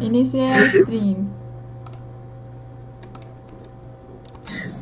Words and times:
Iniciei 0.00 0.44
a 0.44 0.66
stream. 0.66 1.28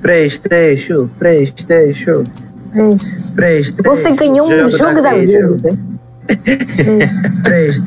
Playstation, 0.03 1.09
Playstation. 1.19 2.27
Playstation. 3.35 3.83
Você 3.85 4.13
ganhou 4.13 4.47
um 4.49 4.71
jogo 4.71 5.01
da 5.01 5.15
vida. 5.15 5.79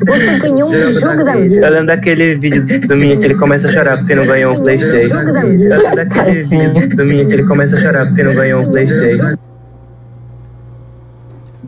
Você 0.06 0.38
ganhou 0.38 0.70
um 0.70 0.92
jogo 0.92 1.24
da 1.24 1.36
vida. 1.36 1.56
Eu 1.56 1.70
lembro 1.70 1.86
daquele 1.86 2.36
vídeo 2.36 2.64
do 2.88 2.96
Minha 2.96 3.16
que 3.16 3.24
ele 3.24 3.34
começa 3.36 3.68
a 3.68 3.72
chorar 3.72 3.96
porque 3.98 4.14
não 4.14 4.24
ganhou 4.24 4.52
um 4.52 4.62
Playstation. 4.62 5.16
Eu 5.16 5.34
lembro 5.34 5.96
daquele 5.96 6.42
vídeo 6.42 6.96
do 6.96 7.04
Minha 7.04 7.24
que 7.26 7.32
ele 7.34 7.46
começa 7.46 7.76
a 7.76 7.80
chorar 7.80 8.06
porque 8.06 8.22
não 8.22 8.32
ganhou 8.32 8.62
um 8.62 8.70
Playstation. 8.70 9.34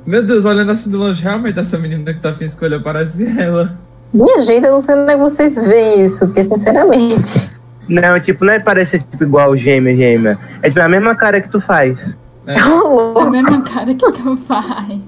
Meu 0.06 0.24
Deus, 0.24 0.44
olhando 0.44 0.72
assim 0.72 0.90
de 0.90 0.96
longe, 0.96 1.22
realmente 1.22 1.60
essa 1.60 1.78
menina 1.78 2.12
que 2.12 2.20
tá 2.20 2.30
afim 2.30 2.46
escolheu 2.46 2.82
parece 2.82 3.24
ela. 3.38 3.78
Minha 4.12 4.42
gente, 4.42 4.66
eu 4.66 4.72
não 4.72 4.80
sei 4.80 4.96
onde 4.96 5.12
é 5.12 5.14
que 5.14 5.20
vocês 5.20 5.66
veem 5.66 6.02
isso, 6.04 6.26
porque 6.26 6.42
sinceramente. 6.44 7.50
Não, 7.88 8.18
tipo, 8.20 8.44
não 8.44 8.52
é 8.52 8.60
parecer 8.60 9.02
tipo, 9.02 9.24
igual 9.24 9.56
gêmea, 9.56 9.96
gêmea. 9.96 10.38
É 10.62 10.68
tipo 10.68 10.80
a 10.80 10.88
mesma 10.88 11.14
cara 11.14 11.40
que 11.40 11.48
tu 11.48 11.60
faz. 11.60 12.14
É. 12.46 12.54
Tá 12.54 12.64
A 12.64 12.68
louco. 12.68 13.30
mesma 13.30 13.62
cara 13.62 13.94
que 13.94 14.12
tu 14.12 14.36
faz. 14.36 15.00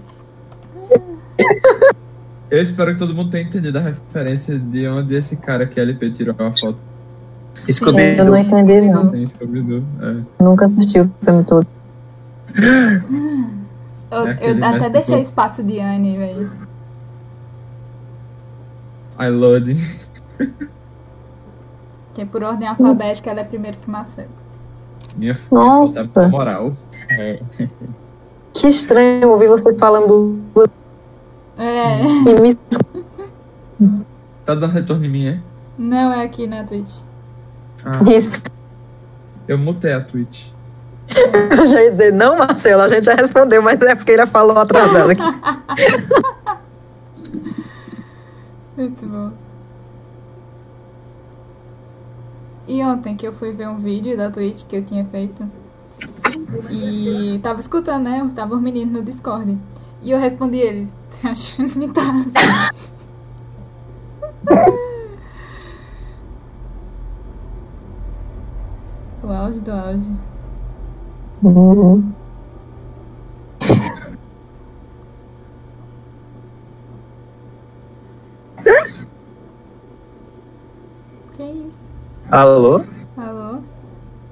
Eu 2.50 2.62
espero 2.62 2.92
que 2.92 2.98
todo 2.98 3.14
mundo 3.14 3.30
tenha 3.30 3.44
entendido 3.44 3.78
a 3.78 3.82
referência 3.82 4.58
de 4.58 4.86
onde 4.86 5.14
esse 5.16 5.36
cara 5.36 5.66
que 5.66 5.80
LP 5.80 6.10
tirou 6.10 6.34
a 6.38 6.52
foto. 6.52 6.76
Scooby 7.70 8.16
Eu 8.18 8.24
não 8.26 8.36
entendi, 8.36 8.80
não. 8.82 9.10
Tem 9.10 9.26
Scooby-Doo. 9.26 9.82
É. 10.02 10.42
Nunca 10.44 10.66
assisti 10.66 11.00
o 11.00 11.10
filme 11.22 11.44
todo. 11.44 11.66
Eu, 14.10 14.26
É 14.26 14.38
eu 14.50 14.64
até 14.64 14.90
deixei 14.90 15.20
espaço 15.22 15.62
de 15.62 15.80
Anne, 15.80 16.18
velho. 16.18 16.50
I 19.22 19.28
loading. 19.30 19.78
Que 22.14 22.24
por 22.26 22.42
ordem 22.42 22.68
alfabética 22.68 23.30
ela 23.30 23.40
é 23.40 23.44
primeiro 23.44 23.78
que 23.78 23.90
Marcelo. 23.90 24.28
Minha 25.16 25.34
filha, 25.34 25.48
falta 25.48 26.28
moral. 26.28 26.72
Que 28.52 28.68
estranho 28.68 29.28
ouvir 29.30 29.48
você 29.48 29.72
falando 29.78 30.38
É. 31.58 32.02
e 32.04 32.40
me 32.40 32.54
Tá 34.44 34.54
dando 34.54 34.72
retorno 34.72 35.04
em 35.04 35.08
mim, 35.08 35.26
é? 35.28 35.38
Não 35.78 36.12
é 36.12 36.24
aqui 36.24 36.46
na 36.46 36.64
Twitch. 36.64 36.92
Ah, 37.84 38.00
isso. 38.10 38.42
eu 39.48 39.56
mutei 39.58 39.92
a 39.92 40.00
Twitch. 40.00 40.48
Eu 41.50 41.66
já 41.66 41.82
ia 41.82 41.90
dizer, 41.90 42.12
não, 42.12 42.36
Marcelo, 42.38 42.82
a 42.82 42.88
gente 42.88 43.04
já 43.04 43.14
respondeu, 43.14 43.62
mas 43.62 43.80
é 43.82 43.94
porque 43.94 44.12
ele 44.12 44.26
falou 44.26 44.56
atrasado 44.58 45.10
aqui. 45.10 45.22
Muito 48.82 49.08
bom. 49.08 49.30
E 52.66 52.82
ontem 52.82 53.16
que 53.16 53.24
eu 53.24 53.32
fui 53.32 53.52
ver 53.52 53.68
um 53.68 53.78
vídeo 53.78 54.16
da 54.16 54.28
Twitch 54.28 54.64
que 54.66 54.74
eu 54.74 54.84
tinha 54.84 55.04
feito. 55.04 55.48
E 56.68 57.38
tava 57.40 57.60
escutando, 57.60 58.04
né? 58.04 58.28
Tava 58.34 58.56
os 58.56 58.60
meninos 58.60 58.92
no 58.92 59.02
Discord. 59.04 59.56
E 60.02 60.10
eu 60.10 60.18
respondi 60.18 60.58
eles. 60.58 60.92
Tá. 61.94 62.24
O 69.22 69.30
auge 69.30 69.60
do 69.60 69.70
auge. 69.70 70.10
Uhum. 71.44 72.12
Que 81.36 81.42
isso? 81.42 81.80
Alô? 82.30 82.80
Alô? 83.16 83.58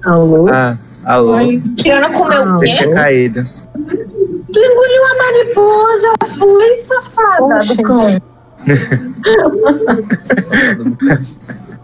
Alô? 0.05 0.49
Ah, 0.53 0.77
alô. 1.07 1.35
Tiana 1.77 2.11
comeu 2.11 2.43
o 2.43 2.55
Você 2.59 2.67
tinha 2.67 2.95
caído. 2.95 3.43
Tu 4.53 4.59
engoliu 4.59 5.05
a 5.05 5.15
mariposa, 5.17 6.13
foi 6.39 6.81
safada 6.81 7.59
Oxe. 7.59 7.77
do 7.77 7.83
cão. 7.83 8.19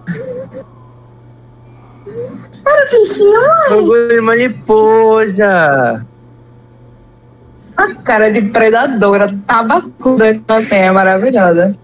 Era 2.67 2.87
que 2.89 3.09
tinha 3.09 3.39
uma 3.39 3.77
Orgulho 3.77 4.23
mariposa. 4.23 6.07
cara 8.05 8.31
de 8.33 8.43
predadora, 8.43 9.35
tabacuda 9.47 10.35
que 10.35 10.43
ela 10.49 10.63
tem, 10.63 10.83
é 10.83 10.91
maravilhosa. 10.91 11.77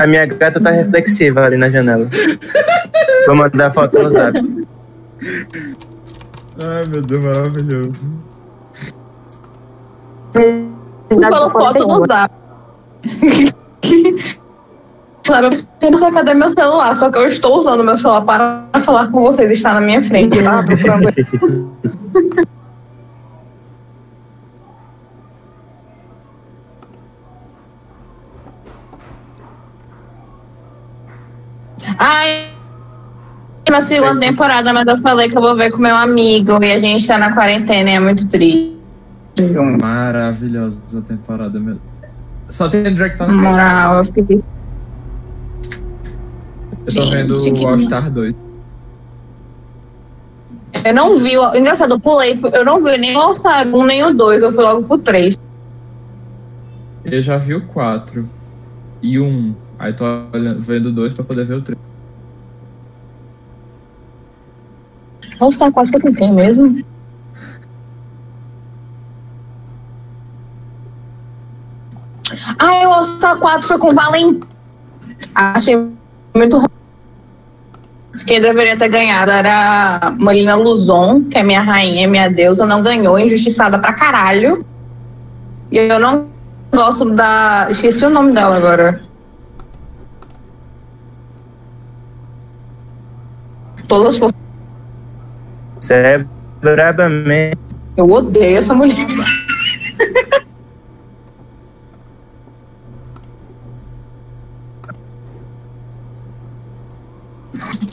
A 0.00 0.06
minha 0.06 0.24
gata 0.24 0.58
tá 0.58 0.70
reflexiva 0.70 1.44
ali 1.44 1.58
na 1.58 1.68
janela. 1.68 2.08
Vou 3.26 3.36
mandar 3.36 3.70
foto 3.70 4.02
no 4.02 4.10
zap. 4.10 4.34
Ai, 6.58 6.86
meu 6.86 7.02
Deus, 7.02 7.22
maravilhoso. 7.22 7.92
Tu 10.32 11.20
falou 11.20 11.50
foto 11.50 11.86
no 11.86 12.06
zap. 12.10 12.34
Claro, 15.24 15.46
eu 15.48 15.52
sempre 15.52 15.98
sei 15.98 16.12
cadê 16.12 16.32
meu 16.32 16.48
celular, 16.48 16.96
só 16.96 17.10
que 17.10 17.18
eu 17.18 17.26
estou 17.26 17.60
usando 17.60 17.84
meu 17.84 17.98
celular 17.98 18.22
para 18.22 18.80
falar 18.80 19.10
com 19.10 19.20
vocês, 19.20 19.50
está 19.50 19.74
na 19.74 19.82
minha 19.82 20.02
frente, 20.02 20.42
tá? 20.42 20.62
Procurando 20.62 21.08
Ai, 32.02 32.46
na 33.68 33.82
segunda 33.82 34.18
temporada, 34.18 34.72
mas 34.72 34.86
eu 34.86 34.96
falei 35.02 35.28
que 35.28 35.36
eu 35.36 35.42
vou 35.42 35.54
ver 35.54 35.70
com 35.70 35.76
meu 35.82 35.94
amigo 35.94 36.52
e 36.64 36.72
a 36.72 36.78
gente 36.78 37.06
tá 37.06 37.18
na 37.18 37.34
quarentena 37.34 37.90
e 37.90 37.92
é 37.92 38.00
muito 38.00 38.26
triste. 38.26 38.74
Maravilhosa 39.78 40.80
essa 40.86 41.02
temporada, 41.02 41.60
meu. 41.60 41.76
Só 42.48 42.70
tem 42.70 42.82
tá 42.82 43.26
Na 43.26 43.32
no 43.32 43.42
moral, 43.42 43.98
eu 43.98 44.04
fiquei. 44.06 44.42
Eu 46.86 46.94
tô 46.94 47.10
vendo 47.10 47.34
Gente, 47.34 47.58
que 47.58 47.64
o 47.66 47.68
All 47.68 47.78
Star 47.78 48.10
2. 48.10 48.34
Eu 50.82 50.94
não 50.94 51.18
vi, 51.18 51.36
o- 51.36 51.54
engraçado, 51.54 51.92
eu 51.92 52.00
pulei, 52.00 52.40
eu 52.54 52.64
não 52.64 52.82
vi 52.82 52.96
nem 52.96 53.14
o 53.14 53.20
All-Star 53.20 53.66
1 53.68 53.84
nem 53.84 54.02
o 54.04 54.14
2, 54.14 54.42
eu 54.42 54.50
fui 54.50 54.64
logo 54.64 54.84
pro 54.84 54.96
3. 54.96 55.36
Eu 57.04 57.22
já 57.22 57.36
vi 57.36 57.54
o 57.54 57.66
4 57.66 58.26
e 59.02 59.18
o 59.18 59.24
1. 59.26 59.54
Aí 59.78 59.92
tô 59.92 60.04
olhando, 60.32 60.60
vendo 60.62 60.86
o 60.86 60.92
2 60.92 61.12
pra 61.12 61.24
poder 61.24 61.44
ver 61.44 61.54
o 61.54 61.62
3. 61.62 61.89
All-Star 65.40 65.72
4 65.72 65.98
que 65.98 66.12
tem 66.12 66.32
mesmo? 66.32 66.84
Ah, 72.58 72.88
o 72.88 72.92
All-Star 72.92 73.38
4 73.38 73.66
foi 73.66 73.78
com 73.78 73.94
Valentim. 73.94 74.40
Achei 75.34 75.76
muito 76.34 76.58
ruim. 76.58 76.66
Quem 78.26 78.40
deveria 78.40 78.76
ter 78.76 78.88
ganhado 78.88 79.30
era 79.30 79.98
a 80.02 80.10
Molina 80.10 80.54
Luzon, 80.54 81.24
que 81.24 81.38
é 81.38 81.42
minha 81.42 81.62
rainha, 81.62 82.06
minha 82.06 82.28
deusa, 82.28 82.66
não 82.66 82.82
ganhou, 82.82 83.18
injustiçada 83.18 83.78
pra 83.78 83.94
caralho. 83.94 84.64
E 85.72 85.78
eu 85.78 85.98
não 85.98 86.28
gosto 86.72 87.10
da. 87.10 87.68
Esqueci 87.70 88.04
o 88.04 88.10
nome 88.10 88.32
dela 88.32 88.56
agora. 88.56 89.00
Todas 93.88 94.18
for... 94.18 94.30
É 95.90 96.24
brabamente. 96.60 97.58
Eu 97.96 98.08
odeio 98.08 98.58
essa 98.58 98.72
mulher. 98.72 98.96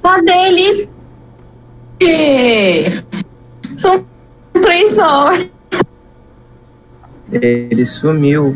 Cadê 0.03 0.31
ele? 0.31 0.89
É. 2.01 3.03
São 3.75 4.05
três 4.61 4.99
horas. 4.99 5.49
Ele 7.31 7.85
sumiu. 7.85 8.55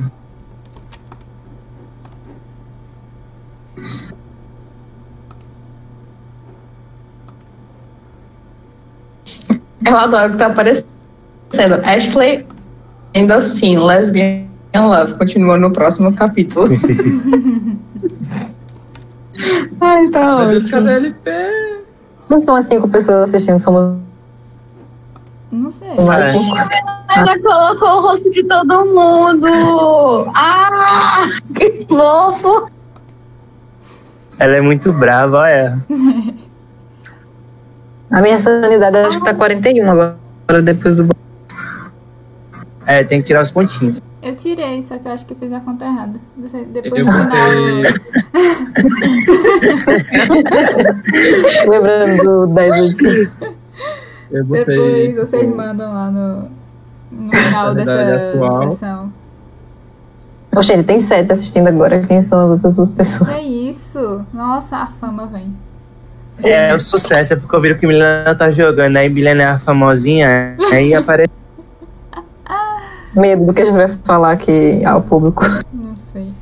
Eu 9.86 9.98
adoro 9.98 10.32
que 10.32 10.38
tá 10.38 10.48
aparecendo. 10.48 10.86
Ashley 11.86 12.46
Endorcin, 13.14 13.78
Lesbian 13.78 14.48
in 14.74 14.80
Love. 14.80 15.16
Continua 15.16 15.58
no 15.58 15.72
próximo 15.72 16.14
capítulo. 16.14 16.68
Ai, 19.82 20.08
tá 20.10 20.38
ótimo. 20.38 20.70
cadê 20.70 20.94
LP? 20.94 21.32
Não 22.30 22.42
são 22.42 22.56
as 22.56 22.66
cinco 22.66 22.88
pessoas 22.88 23.30
assistindo, 23.30 23.60
somos. 23.60 23.98
Não 25.52 25.72
sei. 25.72 25.90
É. 25.90 26.32
cinco. 26.32 26.56
Ela 27.14 27.40
colocou 27.40 27.98
o 27.98 28.02
rosto 28.02 28.32
de 28.32 28.44
todo 28.44 28.86
mundo. 28.86 30.32
Ah, 30.36 31.28
que 31.54 31.86
fofo. 31.90 32.70
Ela 34.40 34.56
é 34.56 34.62
muito 34.62 34.94
brava, 34.94 35.40
olha. 35.40 35.86
A 38.12 38.22
minha 38.22 38.38
sanidade 38.38 38.98
acho 38.98 39.20
que 39.20 39.26
tá 39.26 39.34
41 39.34 39.90
agora, 39.90 40.62
depois 40.64 40.96
do. 40.98 41.10
É, 42.86 43.04
tem 43.04 43.22
que 43.22 43.28
tirar 43.28 43.44
os 43.44 43.52
pontinhos. 43.52 44.02
Eu 44.22 44.36
tirei, 44.36 44.84
só 44.84 44.98
que 45.00 45.08
eu 45.08 45.12
acho 45.14 45.26
que 45.26 45.34
fiz 45.34 45.52
a 45.52 45.60
conta 45.62 45.86
errada. 45.86 46.20
Depois 46.72 47.00
Eu 47.00 47.06
no 47.06 47.12
final. 47.12 47.36
botei. 47.36 47.94
Lembrando 51.68 52.24
do 52.24 52.48
1085. 52.54 53.32
Eu 54.32 54.46
botei. 54.46 55.08
Depois 55.08 55.30
vocês 55.30 55.50
mandam 55.50 55.92
lá 55.92 56.12
no, 56.12 56.50
no 57.12 57.30
final 57.32 57.74
dessa 57.74 58.32
atual. 58.34 58.72
sessão. 58.72 59.14
Ô, 60.56 60.62
gente, 60.62 60.84
tem 60.84 61.00
sete 61.00 61.32
assistindo 61.32 61.68
agora. 61.68 62.02
Quem 62.06 62.22
são 62.22 62.40
as 62.40 62.50
outras 62.52 62.74
duas 62.74 62.90
pessoas? 62.90 63.38
Que 63.38 63.70
isso? 63.70 64.24
Nossa, 64.34 64.76
a 64.78 64.86
fama 64.86 65.26
vem. 65.26 65.56
É 66.44 66.74
o 66.74 66.80
sucesso, 66.80 67.34
é 67.34 67.36
porque 67.36 67.56
eu 67.56 67.62
vi 67.62 67.76
que 67.76 67.86
Milena 67.86 68.36
tá 68.36 68.52
jogando, 68.52 68.98
aí 68.98 69.10
Milena 69.10 69.44
é 69.44 69.46
a 69.48 69.60
famosinha, 69.60 70.56
aí 70.72 70.94
aparece. 70.96 71.30
Medo 73.16 73.46
do 73.46 73.54
que 73.54 73.62
a 73.62 73.66
gente 73.66 73.76
vai 73.76 73.90
falar 74.04 74.32
aqui 74.32 74.84
ao 74.86 75.02
público. 75.02 75.44
Não 75.74 75.94
sei. 76.14 76.34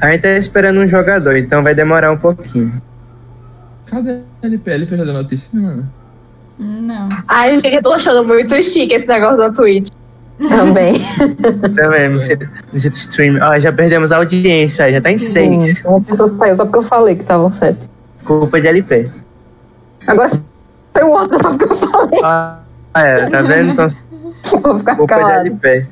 A 0.00 0.10
gente 0.10 0.22
tá 0.22 0.30
esperando 0.30 0.80
um 0.80 0.88
jogador, 0.88 1.36
então 1.36 1.62
vai 1.62 1.74
demorar 1.74 2.10
um 2.10 2.16
pouquinho. 2.16 2.72
Cadê 3.86 4.20
a 4.42 4.46
LP? 4.46 4.70
A 4.70 4.74
LP 4.74 4.96
já 4.96 5.04
deu 5.04 5.12
notícia, 5.12 5.50
mano? 5.52 5.88
Não. 6.58 7.08
Ai, 7.28 7.58
gente, 7.58 7.74
eu 7.74 7.82
tô 7.82 7.92
achando 7.92 8.26
muito 8.26 8.54
chique 8.62 8.94
esse 8.94 9.06
negócio 9.06 9.36
da 9.36 9.50
Twitch. 9.50 9.88
Também. 10.48 10.94
Também, 11.74 12.08
no 12.08 12.20
sítio 12.20 12.98
stream. 12.98 13.38
Ó, 13.40 13.58
já 13.58 13.72
perdemos 13.72 14.10
a 14.12 14.16
audiência, 14.16 14.90
já 14.90 15.00
tá 15.00 15.10
em 15.10 15.18
seis. 15.18 15.82
Uma 15.84 16.00
pessoa 16.00 16.34
saiu 16.38 16.56
só 16.56 16.64
porque 16.64 16.78
eu 16.78 16.82
falei 16.82 17.14
que 17.14 17.22
estavam 17.22 17.50
sete. 17.50 17.88
Culpa 18.24 18.60
de 18.60 18.68
LP. 18.68 19.10
Agora 20.06 20.28
saiu 20.28 21.10
outra 21.10 21.38
só 21.38 21.50
porque 21.50 21.64
eu 21.64 21.76
falei. 21.76 22.20
Ah, 22.22 22.58
é, 22.94 23.26
tá 23.28 23.42
vendo? 23.42 23.72
Então, 23.72 23.88
Vou 24.62 24.78
ficar 24.78 24.96
culpa 24.96 25.14
de 25.14 25.20
calado. 25.20 25.46
LP. 25.46 25.86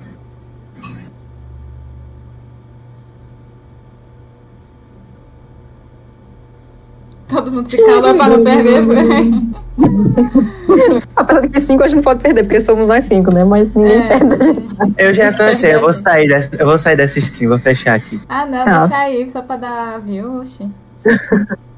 Todo 7.29 7.51
mundo 7.51 7.71
se 7.71 7.79
cala 7.79 8.15
pra 8.15 8.29
não 8.29 8.45
perder. 8.45 8.83
Apesar 11.17 11.41
de 11.41 11.49
que 11.49 11.61
cinco 11.61 11.83
a 11.83 11.89
gente 11.89 12.03
pode 12.03 12.21
perder, 12.21 12.43
porque 12.43 12.61
somos 12.61 12.89
nós 12.89 13.05
cinco, 13.05 13.33
né? 13.33 13.43
Mas 13.45 13.73
ninguém 13.75 14.03
É. 14.03 14.09
perde 14.09 14.35
a 14.35 14.39
gente. 14.39 14.75
Eu 14.99 15.15
já 15.15 15.33
cansei, 15.33 15.75
eu 15.75 15.81
vou 15.81 15.95
sair 15.95 16.29
dessa, 16.29 16.55
eu 16.57 16.67
vou 16.67 16.77
sair 16.79 16.97
dessa 16.97 17.19
stream, 17.19 17.49
vou 17.51 17.59
fechar 17.59 17.95
aqui. 17.95 18.21
Ah, 18.29 18.45
não, 18.45 18.89
deixa 18.89 19.05
aí 19.05 19.31
só 19.31 19.41
pra 19.41 19.57
dar 19.57 20.01
view, 20.01 20.41
oxi. 20.43 20.69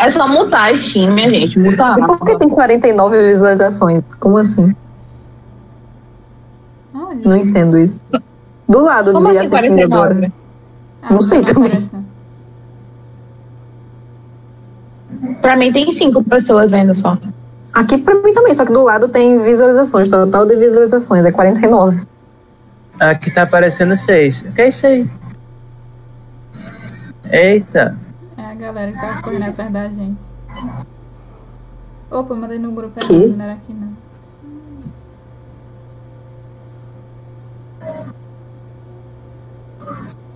É 0.00 0.10
só 0.10 0.28
mutar 0.28 0.72
a 0.72 0.76
Steam, 0.78 1.12
minha 1.12 1.28
gente. 1.28 1.58
Mutar. 1.58 1.98
E 1.98 2.02
por 2.02 2.20
que 2.24 2.36
tem 2.38 2.48
49 2.48 3.22
visualizações? 3.22 4.02
Como 4.18 4.38
assim? 4.38 4.74
Olha. 6.94 7.20
Não 7.24 7.36
entendo 7.36 7.78
isso. 7.78 8.00
Do 8.68 8.80
lado 8.82 9.12
Como 9.12 9.30
de 9.30 9.38
assim, 9.38 9.54
assistindo 9.56 9.88
49? 9.88 9.94
agora. 9.94 10.32
Ah, 11.02 11.12
não 11.12 11.22
sei 11.22 11.42
também. 11.42 11.90
Pra 15.40 15.56
mim 15.56 15.72
tem 15.72 15.90
cinco 15.92 16.22
pessoas 16.24 16.70
vendo 16.70 16.94
só. 16.94 17.18
Aqui 17.72 17.98
pra 17.98 18.14
mim 18.14 18.32
também, 18.32 18.54
só 18.54 18.64
que 18.64 18.72
do 18.72 18.82
lado 18.82 19.08
tem 19.08 19.38
visualizações. 19.38 20.08
Total 20.08 20.46
de 20.46 20.56
visualizações 20.56 21.24
é 21.24 21.32
49. 21.32 22.02
Aqui 23.00 23.30
tá 23.30 23.42
aparecendo 23.42 23.96
seis. 23.96 24.40
O 24.40 24.52
que 24.52 24.62
é 24.62 24.68
isso 24.68 24.86
aí? 24.86 25.08
Eita. 27.30 27.96
A 28.62 28.66
galera 28.66 28.92
que 28.92 29.00
tá 29.00 29.22
correndo 29.22 29.42
atrás 29.42 29.72
da 29.72 29.88
gente. 29.88 30.16
Opa, 32.08 32.32
mandei 32.36 32.60
no 32.60 32.70
grupo 32.70 32.96
errado, 32.96 33.36
não 33.36 33.44
era 33.44 33.54
aqui 33.54 33.74
não. 33.74 33.92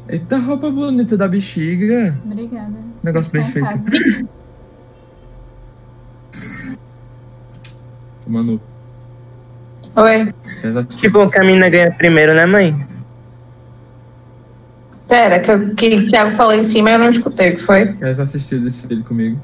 Eita, 0.09 0.39
roupa 0.39 0.69
bonita 0.73 1.17
da 1.17 1.29
bexiga. 1.29 2.19
Obrigada. 2.25 2.75
Negócio 3.05 3.31
bem 3.31 3.43
em 3.43 3.47
feito. 3.47 3.69
Manu. 8.27 8.61
Oi. 9.95 10.35
Que 10.99 11.09
bom 11.09 11.31
que 11.31 11.39
a 11.39 11.45
mina 11.45 11.69
ganha 11.69 11.93
primeiro, 11.93 12.35
né, 12.35 12.45
mãe? 12.45 12.96
Pera, 15.09 15.39
que, 15.39 15.53
o 15.53 15.75
que 15.75 15.97
o 15.97 16.07
Thiago 16.07 16.33
falou 16.33 16.55
em 16.55 16.65
cima 16.65 16.91
eu 16.91 16.99
não 16.99 17.11
escutei 17.11 17.51
o 17.51 17.57
que 17.57 17.63
foi. 17.63 17.93
Quer 17.93 18.21
assistir 18.21 18.59
desse 18.59 18.87
vídeo 18.87 19.05
comigo? 19.05 19.41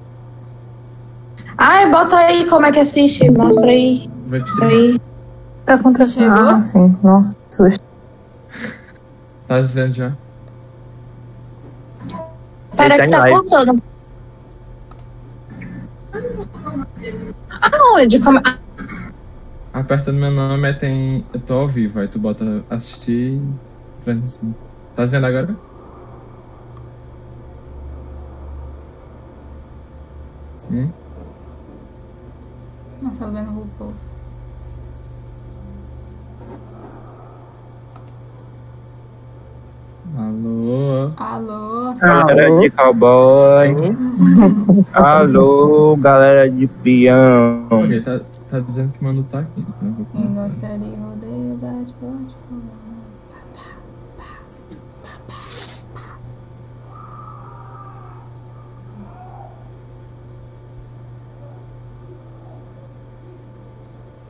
Ai, 1.56 1.88
bota 1.88 2.17
aí 2.17 2.47
como 2.49 2.67
é 2.67 2.73
que 2.73 2.81
assiste. 2.81 3.31
Mostra 3.31 3.70
aí. 3.70 4.11
Vai 4.26 4.41
te... 4.41 4.49
Mostra 4.49 4.69
aí. 4.69 5.00
Tá 5.64 5.75
acontecendo. 5.75 6.32
Ah, 6.32 6.61
sim. 6.61 6.99
Nossa, 7.03 7.37
que 7.37 7.56
susto. 7.56 7.85
Tá 9.47 9.61
vendo 9.61 9.93
já? 9.93 10.12
Pera 12.76 12.97
tá 12.97 13.05
que 13.05 13.11
tá 13.11 13.19
live. 13.20 13.35
cortando. 13.49 13.82
Aonde? 17.61 18.19
Como... 18.19 18.41
Aperta 19.73 20.11
no 20.11 20.19
meu 20.19 20.31
nome, 20.31 20.75
tem. 20.75 21.25
Eu 21.32 21.41
tô 21.41 21.55
ao 21.55 21.69
vivo, 21.69 22.00
aí 22.00 22.08
tu 22.08 22.19
bota 22.19 22.65
assistir 22.69 23.41
transmissão. 24.05 24.55
Tá 24.94 25.05
vendo 25.06 25.27
agora? 25.27 25.56
Hum? 30.71 30.89
Nossa, 33.03 33.27
vendo 33.31 33.50
o 33.50 33.55
RuPaul. 33.55 33.94
Alô? 40.19 41.12
Alô? 41.17 41.94
Galera 41.94 42.61
de 42.61 42.71
cowboy. 42.71 43.69
Alô, 44.93 45.97
galera 45.97 46.50
de 46.50 46.67
peão. 46.67 47.67
Ok, 47.71 48.00
tá, 48.03 48.21
tá 48.49 48.61
dizendo 48.61 48.93
que 48.93 49.03
Manu 49.03 49.25
tá 49.25 49.41
aqui, 49.41 49.61
então 49.61 49.89
eu 49.89 49.94
vou 49.94 50.06
Quem 50.12 50.23
começar. 50.35 50.49
gosta 50.49 50.79
de 50.79 50.94
rodeio, 50.97 51.56
bate, 51.56 51.94
bate, 52.00 52.37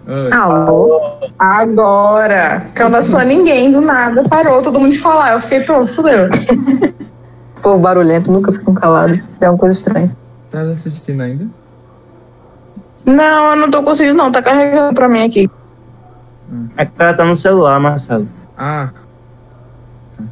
Oi. 0.07 0.33
Alô? 0.33 1.01
Agora. 1.39 2.67
Que 2.75 2.83
eu 2.83 2.89
não 2.89 3.01
sou 3.03 3.21
ninguém 3.21 3.71
do 3.71 3.81
nada. 3.81 4.23
Parou 4.25 4.61
todo 4.63 4.79
mundo 4.81 4.93
de 4.93 4.99
falar. 4.99 5.33
Eu 5.35 5.41
fiquei 5.41 5.61
pronto, 5.61 5.93
fudeu. 5.95 6.29
Esse 6.29 7.63
povo 7.63 7.79
barulhento 7.79 8.31
nunca 8.33 8.53
ficam 8.53 8.75
calados. 8.75 9.31
É 9.41 9.49
uma 9.49 9.59
coisa 9.59 9.77
estranha. 9.77 10.15
Tá 10.51 10.63
assistindo 10.63 11.21
ainda? 11.23 11.47
Não, 13.07 13.51
eu 13.51 13.57
não 13.57 13.71
tô 13.71 13.83
conseguindo, 13.83 14.17
não. 14.17 14.31
Tá 14.33 14.43
carregando 14.43 14.95
pra 14.95 15.09
mim 15.09 15.23
aqui. 15.25 15.49
É 16.77 16.85
que 16.85 16.93
ela 17.01 17.15
tá 17.15 17.25
no 17.25 17.37
celular, 17.37 17.79
Marcelo. 17.81 18.29
Ah! 18.59 18.91
Tá. 20.17 20.25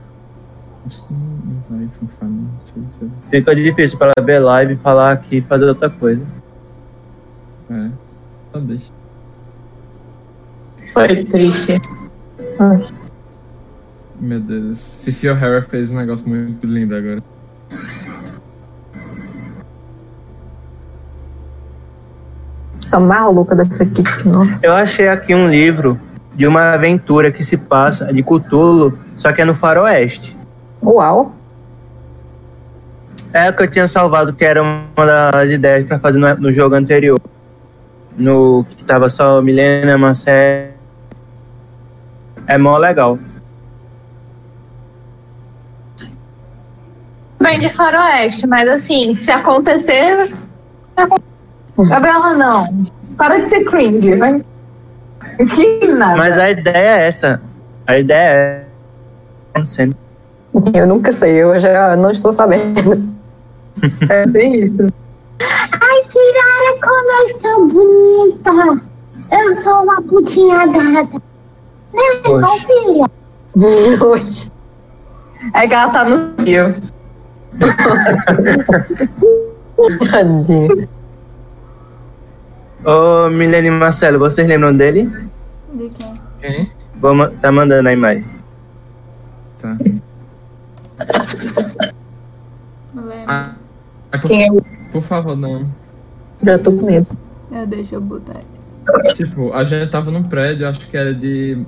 Acho 0.86 1.02
que 1.04 1.12
não 1.14 1.62
vai 1.70 1.88
eu- 3.02 3.10
Fica 3.30 3.54
difícil 3.54 3.96
pra 3.98 4.12
ela 4.16 4.26
ver 4.26 4.38
live, 4.40 4.76
falar 4.76 5.12
aqui 5.12 5.36
e 5.36 5.40
fazer 5.40 5.64
outra 5.66 5.88
coisa. 5.88 6.22
É. 7.70 7.88
Só 8.52 8.60
deixa. 8.60 8.99
Foi 10.92 11.24
triste. 11.24 11.80
Meu 14.20 14.40
Deus. 14.40 15.00
Fifi 15.02 15.28
O'Hara 15.28 15.62
fez 15.62 15.90
um 15.90 15.96
negócio 15.96 16.28
muito 16.28 16.66
lindo 16.66 16.94
agora. 16.94 17.18
Sou 22.80 23.00
maluca 23.00 23.54
dessa 23.54 23.84
equipe. 23.84 24.28
Nossa. 24.28 24.60
Eu 24.62 24.72
achei 24.72 25.08
aqui 25.08 25.34
um 25.34 25.46
livro 25.46 25.98
de 26.34 26.46
uma 26.46 26.72
aventura 26.72 27.30
que 27.30 27.44
se 27.44 27.56
passa 27.56 28.12
de 28.12 28.22
Cthulhu, 28.22 28.98
só 29.16 29.32
que 29.32 29.42
é 29.42 29.44
no 29.44 29.54
faroeste. 29.54 30.36
Uau. 30.82 31.34
É 33.32 33.48
o 33.48 33.54
que 33.54 33.62
eu 33.62 33.70
tinha 33.70 33.86
salvado, 33.86 34.32
que 34.32 34.44
era 34.44 34.60
uma 34.60 35.06
das 35.06 35.50
ideias 35.50 35.86
pra 35.86 36.00
fazer 36.00 36.18
no, 36.18 36.34
no 36.36 36.52
jogo 36.52 36.74
anterior. 36.74 37.20
No 38.16 38.66
que 38.76 38.84
tava 38.84 39.08
só 39.08 39.40
Milena, 39.40 39.96
Marcelo. 39.96 40.69
É 42.50 42.58
mó 42.58 42.76
legal. 42.78 43.16
Bem 47.40 47.60
de 47.60 47.68
faroeste, 47.68 48.44
mas 48.44 48.68
assim, 48.68 49.14
se 49.14 49.30
acontecer. 49.30 50.34
acon- 50.96 51.20
Gabriela, 51.78 52.34
não. 52.34 52.86
Para 53.16 53.38
de 53.38 53.48
ser 53.48 53.64
cringe, 53.66 54.16
vai. 54.16 54.44
Que 55.54 55.86
nada. 55.86 56.16
Mas 56.16 56.36
a 56.36 56.50
ideia 56.50 56.76
é 57.02 57.06
essa. 57.06 57.40
A 57.86 57.98
ideia 57.98 58.28
é. 58.30 58.64
acontecendo. 59.54 59.96
Eu 60.74 60.88
nunca 60.88 61.12
sei, 61.12 61.40
eu 61.44 61.58
já 61.60 61.96
não 61.96 62.10
estou 62.10 62.32
sabendo. 62.32 63.08
É 64.10 64.26
bem 64.26 64.64
isso. 64.64 64.86
Ai, 65.40 66.02
Kirara, 66.10 66.80
como 66.82 67.12
eu 67.12 67.24
estou 67.24 67.68
bonita! 67.68 68.84
Eu 69.32 69.54
sou 69.54 69.84
uma 69.84 70.02
putinha 70.02 70.66
gata. 70.66 71.22
Não, 71.92 72.58
filha? 72.58 73.10
Oxe. 74.06 74.50
É 75.54 75.66
que 75.66 75.74
ela 75.74 75.90
tá 75.90 76.04
no 76.04 76.16
cio. 76.40 76.74
Tadinho. 80.10 80.88
Ô, 82.84 83.28
Milene 83.28 83.68
e 83.68 83.70
Marcelo, 83.70 84.18
vocês 84.18 84.46
lembram 84.46 84.74
dele? 84.76 85.10
De 85.74 85.88
quem? 85.90 86.20
Quem? 86.40 86.72
Vou 86.96 87.14
ma- 87.14 87.28
tá 87.40 87.50
mandando 87.52 87.88
a 87.88 87.92
imagem. 87.92 88.24
Tá. 89.58 89.76
Não 92.94 93.04
lembro. 93.04 93.24
Ah, 93.28 93.54
por, 94.12 94.22
Quem 94.28 94.46
é 94.46 94.52
o 94.52 94.62
por 94.92 95.02
favor, 95.02 95.36
não. 95.36 95.66
Já 96.42 96.58
tô 96.58 96.72
com 96.72 96.86
medo. 96.86 97.06
Eu 97.52 97.66
deixo 97.66 97.94
eu 97.94 98.00
botar. 98.00 98.40
Tipo, 99.14 99.52
a 99.52 99.62
gente 99.62 99.90
tava 99.90 100.10
num 100.10 100.22
prédio, 100.22 100.66
acho 100.68 100.88
que 100.88 100.96
era 100.96 101.14
de. 101.14 101.64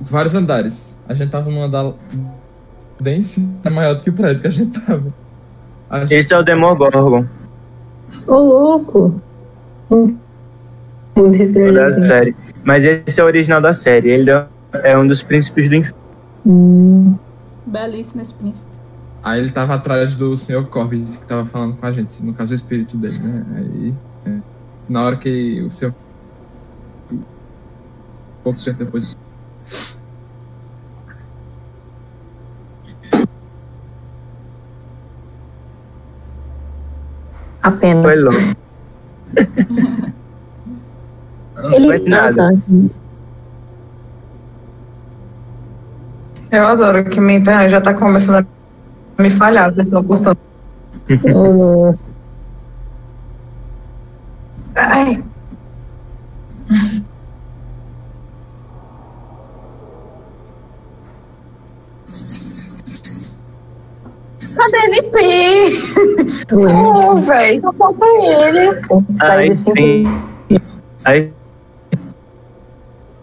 Vários 0.00 0.34
andares. 0.34 0.96
A 1.08 1.14
gente 1.14 1.30
tava 1.30 1.50
num 1.50 1.62
andar 1.62 1.92
bem 3.00 3.22
é 3.64 3.70
maior 3.70 3.94
do 3.94 4.02
que 4.02 4.10
o 4.10 4.12
prédio 4.12 4.40
que 4.42 4.46
a 4.46 4.50
gente 4.50 4.78
tava. 4.80 5.12
A 5.88 6.00
gente- 6.00 6.14
Esse 6.14 6.34
é 6.34 6.38
o 6.38 6.42
Demogorgon 6.42 7.26
Ô, 8.26 8.34
louco. 8.34 9.20
Hum. 9.90 10.16
Um 11.16 11.30
desses 11.30 11.50
da 11.52 11.90
três. 11.90 12.06
série. 12.06 12.36
Mas 12.64 12.84
esse 12.84 13.20
é 13.20 13.22
o 13.22 13.26
original 13.26 13.60
da 13.60 13.72
série. 13.72 14.08
Ele 14.10 14.30
é 14.72 14.96
um 14.98 15.06
dos 15.06 15.22
príncipes 15.22 15.68
do 15.68 15.74
inferno. 15.76 15.98
Hum. 16.46 17.16
Belíssimo 17.66 18.22
esse 18.22 18.32
príncipe. 18.34 18.68
Aí 19.22 19.40
ele 19.40 19.50
tava 19.50 19.74
atrás 19.74 20.14
do 20.14 20.36
Sr. 20.36 20.64
Corbett 20.66 21.18
que 21.18 21.26
tava 21.26 21.44
falando 21.46 21.76
com 21.76 21.84
a 21.84 21.90
gente, 21.92 22.22
no 22.22 22.32
caso 22.32 22.52
o 22.52 22.56
espírito 22.56 22.96
dele, 22.96 23.18
né? 23.18 23.44
Aí. 23.56 23.88
é, 24.26 24.38
na 24.88 25.02
hora 25.02 25.16
que 25.16 25.60
o 25.62 25.70
seu. 25.70 25.92
Pouco 28.42 28.62
tempo 28.64 28.78
depois. 28.78 29.16
Apenas. 37.62 38.04
Foi 38.04 38.16
louco. 38.16 38.58
Não 41.56 41.72
Ele 41.72 41.86
foi 41.86 41.98
nada. 42.08 42.50
Eu 46.50 46.66
adoro 46.66 47.04
que 47.04 47.20
minha 47.20 47.38
internet 47.38 47.70
já 47.70 47.80
tá 47.80 47.92
começando 47.92 48.46
a 49.18 49.22
me 49.22 49.30
falhar, 49.30 49.74
vocês 49.74 49.86
estão 49.86 50.02
cortando. 50.04 50.38
Hum. 51.10 51.94
Ai. 54.76 55.24
Cadê 64.58 64.76
NP? 64.88 65.18
Oh, 66.52 67.14
velho, 67.16 67.60
só 67.60 67.72
falta 67.74 68.06
ele. 68.06 68.82
Sai 69.16 69.38
Aí 69.38 69.54
sim. 69.54 70.04
Aí. 71.04 71.32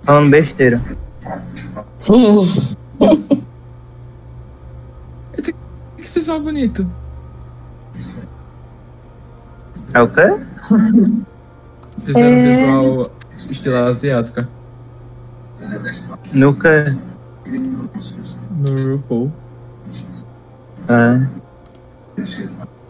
Falando 0.03 0.29
besteira. 0.31 0.81
Sim. 1.97 2.75
Que 5.97 6.03
visual 6.13 6.39
bonito. 6.39 6.87
É 9.93 10.01
o 10.01 10.07
quê? 10.07 10.35
Fizeram 12.05 12.27
É. 12.27 12.55
visual 12.55 13.11
estilo 13.49 13.75
asiática 13.77 14.47
Nunca. 16.31 16.95
no 17.45 18.93
RuPaul. 18.93 19.31
Ah, 20.87 21.27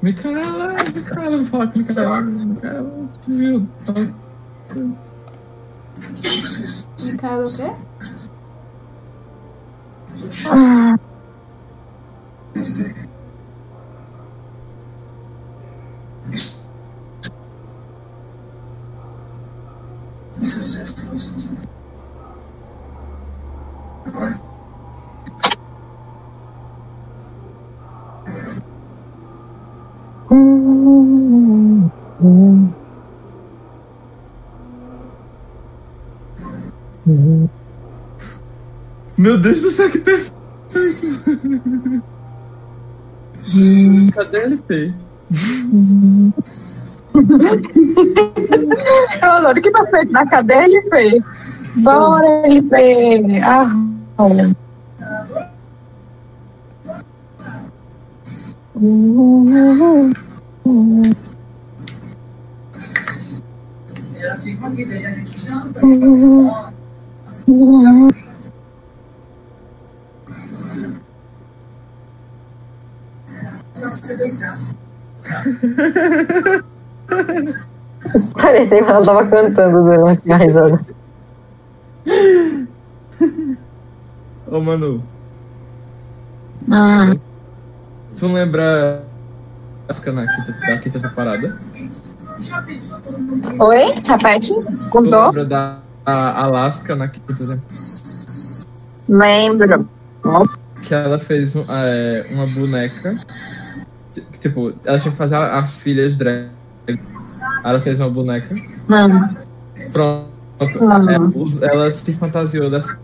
Micaela, 0.02 0.75
Micaela, 0.94 1.38
vou 1.38 1.46
falar 1.46 1.72
com 1.72 1.80
Micaela. 1.80 2.22
Micaela, 2.22 3.10
tu 3.24 3.32
viu? 3.32 3.70
Ricardo 7.00 7.48
o 7.48 7.56
quê? 7.56 7.72
Meu 39.25 39.39
Deus 39.39 39.60
do 39.60 39.72
céu, 39.72 39.89
que 39.89 39.98
perfeito! 39.98 40.36
Cadê 44.13 44.38
a 44.38 44.44
LP? 44.44 44.94
Eu 49.24 49.32
adoro 49.32 49.60
que 49.63 49.72
tá 49.72 49.84
feito 49.88 50.12
na 50.12 50.27
cadeia, 50.27 50.65
LP. 50.65 51.24
Bora, 51.77 52.27
LP. 52.46 53.34
Ah, 53.44 53.65
Parecia 78.34 78.84
que 78.84 78.90
ela 78.90 79.06
tava 79.06 79.28
cantando 79.28 79.84
durante 79.84 80.32
a 80.32 80.38
risada. 80.38 80.80
Ô, 84.48 84.60
Manu, 84.60 85.04
Hum. 86.68 87.14
tu 88.18 88.28
lembra 88.28 89.04
a 89.88 90.12
na 90.12 90.25
quinta, 90.25 90.52
da 90.68 90.78
quinta 90.78 91.00
temporada? 91.00 91.54
Oi? 93.60 94.02
Repete? 94.04 94.54
Tu 94.54 94.90
Contou? 94.90 95.25
lembra 95.28 95.46
da 95.46 95.80
a 96.06 96.44
Alaska 96.46 96.96
na 96.96 97.08
quinta 97.08 97.34
temporada? 97.34 97.62
Lembro. 99.08 99.88
Que 100.84 100.94
ela 100.94 101.20
fez 101.20 101.56
é, 101.56 102.25
uma 102.32 102.46
boneca. 102.48 103.14
Tipo, 104.46 104.74
ela 104.86 105.00
tinha 105.00 105.12
que 105.12 105.18
fazer 105.18 105.34
a- 105.36 105.58
as 105.60 105.80
filhas 105.80 106.16
drag. 106.16 106.50
Ela 107.64 107.82
fez 107.82 108.00
uma 108.00 108.12
boneca. 108.12 108.54
Hum. 108.54 109.28
Pronto. 109.92 110.28
Hum. 110.84 111.10
É, 111.10 111.18
os- 111.36 111.60
ela 111.64 111.92
se 111.92 112.14
fantasiou 112.14 112.70
dessa 112.70 112.96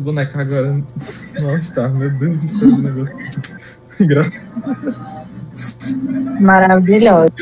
boneca 0.00 0.40
agora. 0.40 0.82
Nossa, 1.38 1.72
tá, 1.74 1.88
meu 1.90 2.08
Deus 2.10 2.38
do 2.38 2.48
céu, 2.48 2.68
negócio. 2.68 3.14
Maravilhoso. 6.40 7.32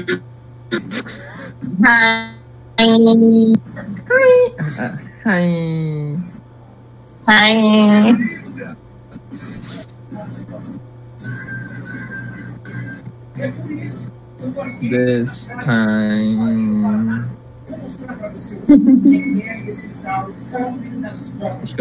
Ai. 1.85 2.35
Ai. 5.25 6.19
Ai. 7.29 8.36
This 13.37 14.09
time. 15.61 17.29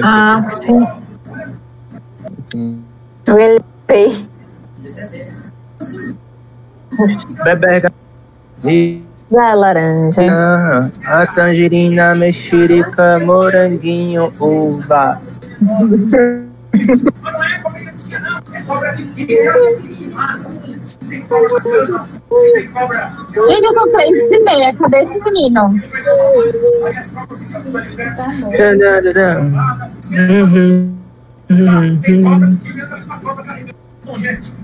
Ah, 0.03 0.43
sim. 0.59 0.83
O 3.29 3.37
LP. 3.37 4.27
Beberga. 7.43 7.89
E 8.65 9.01
Da 9.31 9.53
laranja. 9.53 10.21
Ah, 10.29 10.89
a 11.05 11.25
tangerina, 11.27 12.13
mexerica, 12.15 13.17
moranguinho, 13.19 14.27
uva. 14.41 15.21
Gente, 23.47 23.65
eu 23.65 23.73
tô 23.73 23.87
três 23.91 24.31
e 24.31 24.39
meia. 24.43 24.73
Cadê 24.75 24.97
esse 25.03 25.19
menino? 25.31 25.69
Uhum. 30.11 30.95
Uhum. 31.49 32.57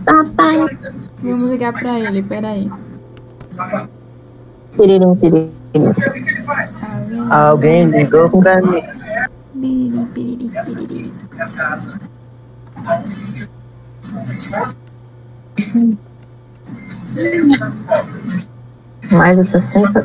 Papai. 0.06 0.58
Vamos 1.22 1.50
ligar 1.50 1.74
pra 1.74 2.00
ele, 2.00 2.24
peraí. 2.24 2.72
Piririm, 4.76 5.16
piririm. 5.16 5.54
Alguém 7.30 7.86
ligou 7.90 8.30
pra 8.42 8.62
mim. 8.62 8.84
Piriri, 9.54 10.06
piriri, 10.14 10.52
piriri. 10.66 11.14
Mais 19.12 19.36
de 19.36 19.44
sessenta. 19.44 20.02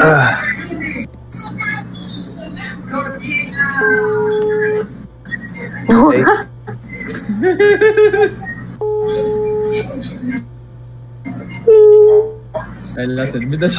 Ah. 0.00 0.38
Eller 12.98 13.22
at 13.22 13.34
den 13.34 13.48
middag 13.48 13.70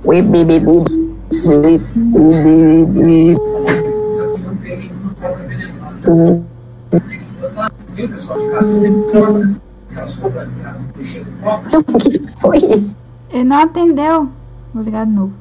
Whip, 0.03 0.25
beep, 0.31 0.47
beep, 0.47 0.63
beep, 0.65 0.87
beep, 1.63 1.81
beep, 2.13 2.93
beep, 2.93 3.37
beep. 6.05 6.56
E 7.97 8.05
o 8.05 8.09
pessoal 8.09 8.37
de 8.37 8.49
casa 8.51 8.79
de. 8.79 8.89
O 11.75 11.83
que 11.97 12.19
foi? 12.39 12.59
Ele 13.31 13.43
não 13.43 13.57
atendeu. 13.57 14.29
Vou 14.71 14.83
ligar 14.83 15.05
de 15.07 15.13
novo. 15.13 15.33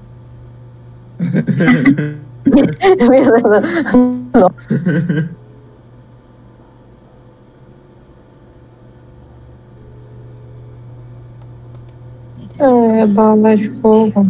é, 12.59 13.07
bala 13.07 13.57
de 13.57 13.69
fogo. 13.69 14.27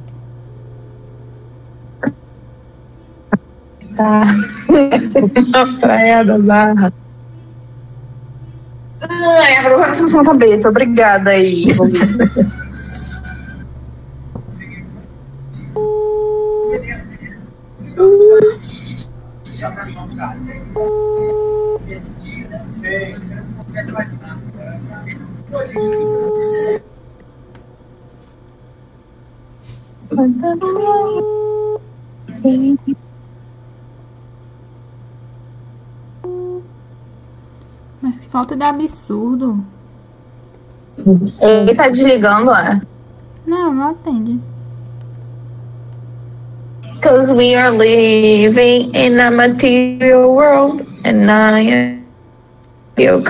Tá. 3.94 4.24
Praia 5.80 6.24
da 6.24 6.38
Barra. 6.38 7.05
Ai, 9.00 9.56
agora 9.56 9.74
eu 9.74 9.78
essa 9.84 10.16
na 10.16 10.24
cabeça. 10.24 10.68
Obrigada 10.68 11.30
aí, 11.30 11.64
envolvida. 11.64 12.24
Mas 38.06 38.20
que 38.20 38.28
falta 38.28 38.54
de 38.54 38.62
absurdo. 38.62 39.58
Ele 41.40 41.74
tá 41.74 41.88
desligando, 41.88 42.52
é? 42.52 42.80
Não, 43.44 43.74
não 43.74 43.90
atende. 43.90 44.38
Because 46.92 47.32
we 47.32 47.56
are 47.56 47.76
living 47.76 48.92
in 48.94 49.18
a 49.18 49.28
material 49.32 50.32
world 50.32 50.86
and 51.04 51.28
I 51.28 51.60
am 51.72 52.04
you. 52.96 53.24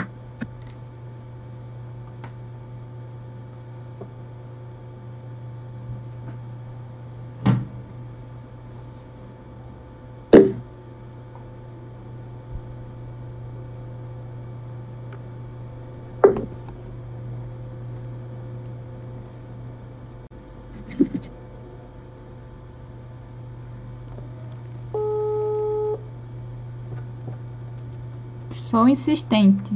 Sou 28.76 28.88
insistente. 29.06 29.72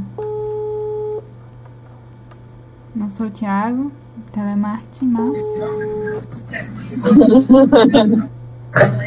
Não 2.95 3.09
sou 3.09 3.27
o 3.27 3.31
Thiago, 3.31 3.93
telemarketing, 4.33 5.07
mas. 5.07 5.38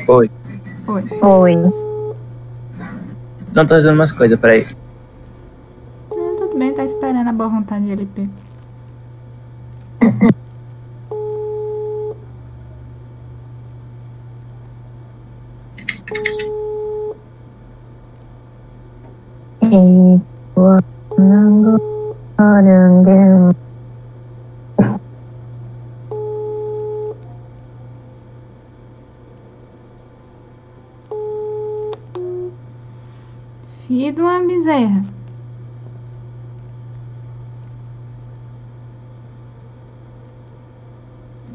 Oi. 0.08 0.32
Oi. 0.88 1.04
Oi. 1.22 1.56
Não 3.54 3.66
tô 3.66 3.76
fazendo 3.76 3.94
umas 3.94 4.12
coisas, 4.14 4.40
peraí. 4.40 4.66
Não, 6.10 6.36
tudo 6.38 6.58
bem, 6.58 6.74
tá 6.74 6.86
esperando 6.86 7.28
a 7.28 7.34
boa 7.34 7.50
vontade 7.50 7.86
de 7.86 7.92
LP. 7.92 8.30
E 19.76 20.22
quando 20.54 21.82
olhando 22.40 23.56
Filho 33.88 34.14
de 34.14 34.22
uma 34.22 34.40
bezerra. 34.40 35.04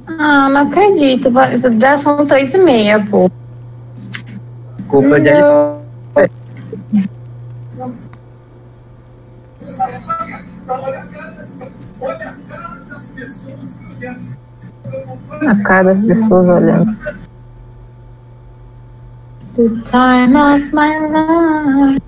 Ah, 0.06 0.48
não 0.48 0.68
acredito. 0.98 1.30
Já 1.80 1.96
são 1.96 2.26
três 2.26 2.52
e 2.54 2.58
meia, 2.58 3.04
pô. 3.10 3.30
Culpa 4.88 5.20
de 5.20 5.30
Não. 5.30 5.78
a 15.46 15.62
cara 15.62 15.84
das 15.84 16.00
pessoas 16.00 16.48
olhando. 16.48 16.96
The 19.54 19.68
time 19.84 20.36
of 20.36 20.72
my 20.72 20.98
life. 21.08 21.98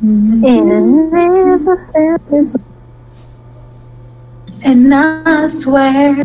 And 0.00 0.44
I 0.44 0.80
never 0.80 1.76
felt 1.92 2.22
this 2.30 2.54
And 4.62 4.94
I 4.94 5.48
swear 5.48 6.24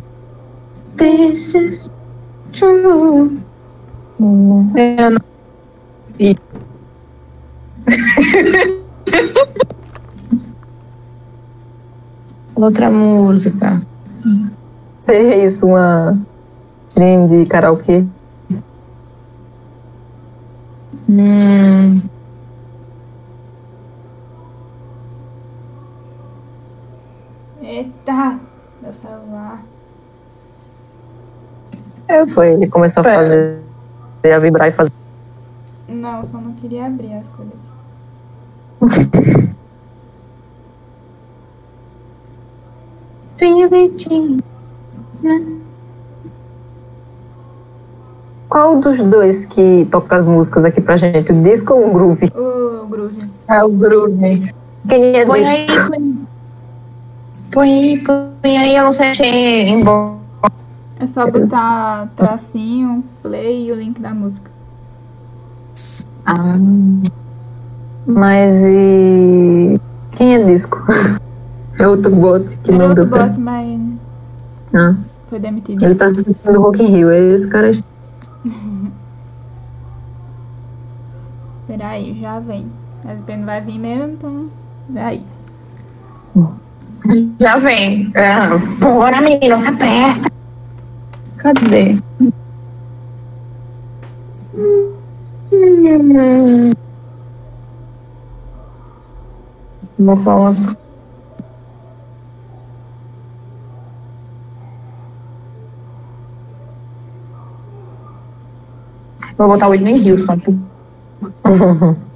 this 1.03 1.53
is 1.55 1.89
true. 2.53 3.35
way. 4.19 4.95
And 5.03 5.17
Outra 12.55 12.89
música. 12.89 13.81
Seja 14.99 15.35
isso 15.43 15.67
uma 15.67 16.17
stream 16.87 17.27
de 17.27 17.45
karaokê. 17.47 18.05
Hum, 21.09 22.01
Eita, 27.61 28.39
celular. 32.13 32.33
Foi, 32.33 32.47
ele 32.53 32.67
começou 32.67 33.01
a 33.01 33.03
Pera. 33.03 33.17
fazer, 33.19 33.59
a 34.33 34.39
vibrar 34.39 34.67
e 34.67 34.71
fazer. 34.71 34.91
Não, 35.87 36.19
eu 36.19 36.25
só 36.25 36.37
não 36.39 36.53
queria 36.53 36.85
abrir 36.85 37.13
as 37.13 37.25
coisas. 37.29 37.53
Qual 48.49 48.79
dos 48.79 49.01
dois 49.01 49.45
que 49.45 49.87
toca 49.91 50.15
as 50.15 50.25
músicas 50.25 50.63
aqui 50.63 50.79
pra 50.79 50.97
gente? 50.97 51.31
O 51.31 51.41
disco 51.41 51.73
ou 51.73 51.89
o 51.89 51.93
groove? 51.93 52.29
O 52.35 52.85
Groove. 52.87 53.29
é 53.47 53.63
o 53.63 53.69
groove. 53.69 54.53
Quem 54.87 55.15
é 55.17 55.25
Põe 55.25 55.41
disco? 55.41 55.55
aí, 55.55 55.67
põe. 55.89 56.27
Põe 57.51 57.71
aí, 57.71 58.03
põe 58.41 58.57
aí, 58.57 58.75
eu 58.75 58.83
não 58.83 58.93
sei 58.93 59.07
mexer 59.09 59.25
em 59.25 59.83
bo- 59.83 60.17
É 61.03 61.07
só 61.07 61.29
botar 61.29 62.07
tracinho, 62.15 63.03
play 63.21 63.67
e 63.67 63.71
o 63.73 63.75
link 63.75 63.99
da 63.99 64.13
música. 64.13 64.49
Ah, 66.25 66.55
Mas 68.07 68.61
e. 68.63 69.77
Quem 70.11 70.35
é 70.35 70.43
disco? 70.45 70.77
É 71.79 71.87
outro 71.87 72.15
bot 72.15 72.55
que 72.59 72.69
Era 72.71 72.87
não 72.87 72.93
deu 72.93 73.03
outro 73.03 73.05
certo. 73.17 73.31
bot, 73.31 73.39
mas 73.41 73.79
Ah, 74.75 74.95
foi 75.27 75.39
demitido. 75.39 75.83
ele 75.83 75.95
tá 75.95 76.05
assistindo 76.05 76.61
Rock 76.61 76.83
in 76.83 76.85
Rio. 76.85 77.09
Esse 77.11 77.49
cara. 77.49 77.71
Peraí, 81.67 82.13
já 82.21 82.39
vem. 82.39 82.71
LP 83.03 83.37
não 83.37 83.45
vai 83.45 83.59
vir 83.61 83.79
mesmo, 83.79 84.13
então. 84.13 84.45
Daí. 84.87 85.25
já 87.39 87.57
vem. 87.57 88.11
Ah, 88.15 88.49
Bora, 88.79 89.19
menino, 89.19 89.59
se 89.59 89.67
apressa. 89.67 90.29
Cadê? 91.43 91.97
Vou 99.99 100.17
colocar. 100.23 100.77
Vou 109.37 109.47
botar 109.47 109.67
o 109.67 109.71
Whitney 109.71 110.09
Houston. 110.09 110.39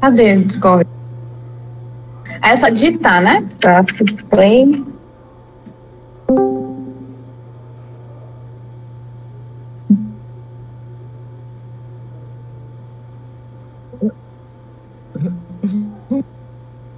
Cadê? 0.00 0.36
Discord. 0.36 0.91
É 2.44 2.56
só 2.56 2.68
digitar, 2.68 3.22
né? 3.22 3.46
Pra 3.60 3.82
play. 4.28 4.84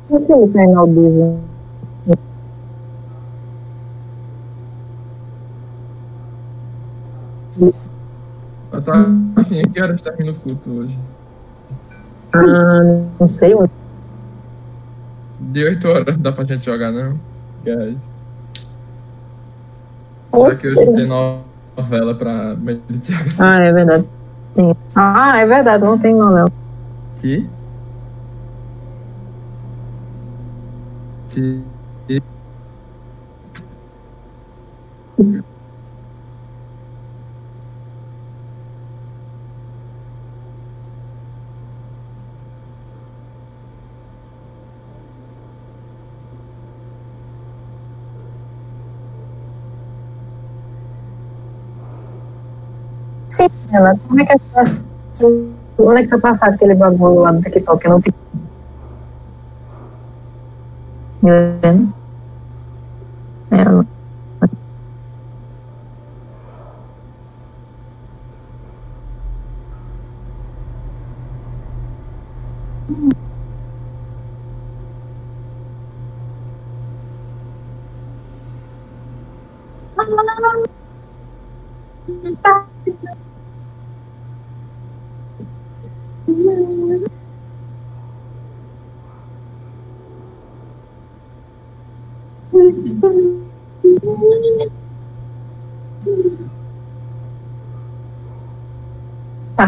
Por 0.08 0.26
que 0.26 0.32
ele 0.32 0.52
tá 0.52 0.62
inaudível? 0.64 1.40
Eu 8.72 8.82
tô 8.82 8.92
afim, 9.36 9.62
que 9.70 9.80
horas 9.80 10.02
termina 10.02 10.32
o 10.32 10.34
culto 10.34 10.70
hoje? 10.70 10.98
Ah, 12.32 13.02
não 13.20 13.28
sei. 13.28 13.54
mano. 13.54 13.83
De 15.54 15.62
8 15.64 15.88
horas 15.88 16.16
dá 16.16 16.32
pra 16.32 16.44
gente 16.44 16.64
jogar, 16.64 16.90
não? 16.90 17.16
Guys. 17.64 17.96
Já 20.32 20.54
que 20.56 20.68
hoje 20.68 20.94
tem 20.96 21.06
novela 21.06 22.12
pra 22.16 22.56
meditar 22.56 23.24
Ah, 23.38 23.62
é 23.62 23.72
verdade. 23.72 24.04
Sim. 24.56 24.74
Ah, 24.96 25.38
é 25.38 25.46
verdade, 25.46 25.84
não 25.84 25.96
tem 25.96 26.12
novela. 26.12 26.50
aqui. 27.16 27.48
Que 31.28 31.62
Sim, 53.34 53.48
ela. 53.72 53.96
Como 54.06 54.20
é 54.20 54.24
que 54.24 54.32
é 54.32 54.36
Onde 55.76 56.00
é 56.00 56.04
que 56.04 56.10
vai 56.10 56.20
passar 56.20 56.50
aquele 56.50 56.76
bagulho 56.76 57.18
lá 57.18 57.32
do 57.32 57.40
TikTok? 57.40 57.84
Eu 57.84 57.90
não 57.90 58.00
tem. 58.00 58.14
Milena? 61.20 61.88
Ela. 63.50 63.84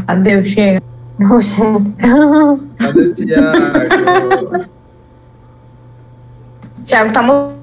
Tá, 0.05 0.15
deu, 0.15 0.45
chega. 0.45 0.83
Oxente. 1.19 1.97
Cadê 2.79 3.15
Tiago? 3.15 4.67
Thiago 6.85 7.13
tá 7.13 7.23
mo... 7.23 7.57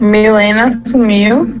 Milena 0.00 0.70
sumiu. 0.86 1.60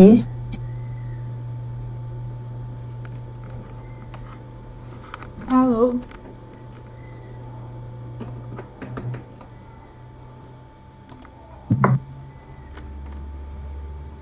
Ixi, 0.00 0.26
Alô? 5.50 6.00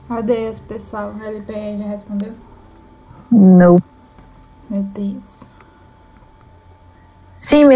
Adeus, 0.09 0.59
pessoal. 0.61 1.13
O 1.13 1.23
LP 1.23 1.79
já 1.79 1.87
respondeu? 1.87 2.35
não. 3.31 3.77
Meu 4.69 4.83
Deus. 4.83 5.49
Sim, 7.37 7.69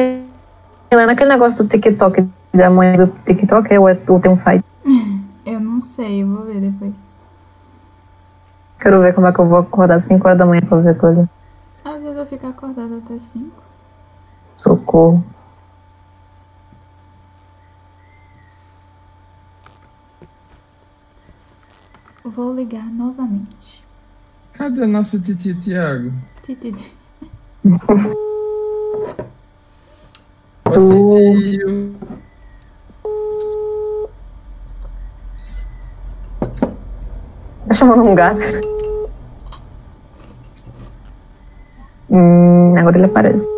Helena, 0.93 1.13
aquele 1.13 1.31
negócio 1.31 1.65
do 1.65 1.71
TikTok, 1.71 2.29
da 2.53 2.69
mãe 2.69 2.97
do 2.97 3.07
TikTok, 3.25 3.79
ou, 3.79 3.89
é, 3.89 3.97
ou 4.09 4.21
tem 4.21 4.33
um 4.33 4.37
site? 4.37 4.65
Eu 5.47 5.61
não 5.61 5.81
sei, 5.81 6.23
eu 6.23 6.29
vou 6.29 6.45
ver 6.45 6.61
depois. 6.61 6.93
Quero 8.81 8.92
ver 9.03 9.15
como 9.15 9.27
é 9.27 9.33
que 9.33 9.41
eu 9.41 9.49
vou 9.49 9.59
acordar 9.59 9.97
às 9.97 10.05
5 10.05 10.27
horas 10.27 10.39
da 10.39 10.47
manhã 10.47 10.61
pra 10.63 10.79
ver 10.79 10.97
coisa. 10.97 11.29
Às 11.85 12.03
vezes 12.03 12.17
eu 12.17 12.27
fico 12.27 12.47
acordada 12.47 12.97
até 12.99 13.19
5. 13.33 13.51
Socorro. 14.57 15.25
Vou 22.25 22.55
ligar 22.55 22.87
novamente. 22.87 23.85
Cadê 24.53 24.87
nosso 24.87 25.21
titio 25.21 25.59
Tiago? 25.61 26.13
Tititi. 26.43 26.97
Ô, 30.67 30.71
titio. 30.71 31.95
Tá 37.67 37.75
chamando 37.75 38.05
um 38.05 38.15
gato? 38.15 38.72
Hum, 42.13 42.75
agora 42.77 42.99
ele 42.99 43.07
aparece. 43.07 43.49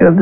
Meu 0.00 0.12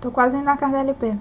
Tô 0.00 0.10
quase 0.10 0.36
indo 0.36 0.44
na 0.44 0.56
casa 0.56 0.72
da 0.72 0.80
LP. 0.80 1.14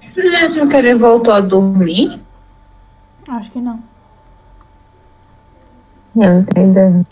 Vocês 0.00 0.42
acham 0.42 0.68
que 0.68 0.76
ele 0.76 0.94
voltou 0.94 1.34
a 1.34 1.40
dormir? 1.40 2.20
Acho 3.28 3.50
que 3.50 3.60
não. 3.60 3.80
Eu 6.16 6.34
não 6.34 6.44
tenho 6.44 6.70
ideia. 6.70 7.06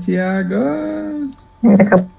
Tiago? 0.00 0.54
Ele 1.64 1.82
acabou. 1.82 2.15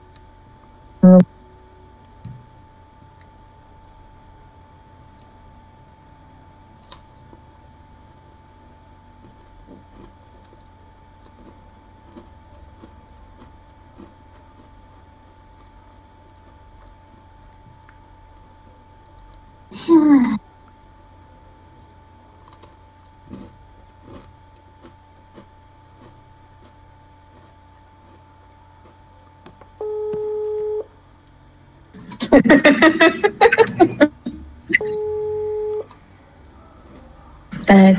É. 37.70 37.96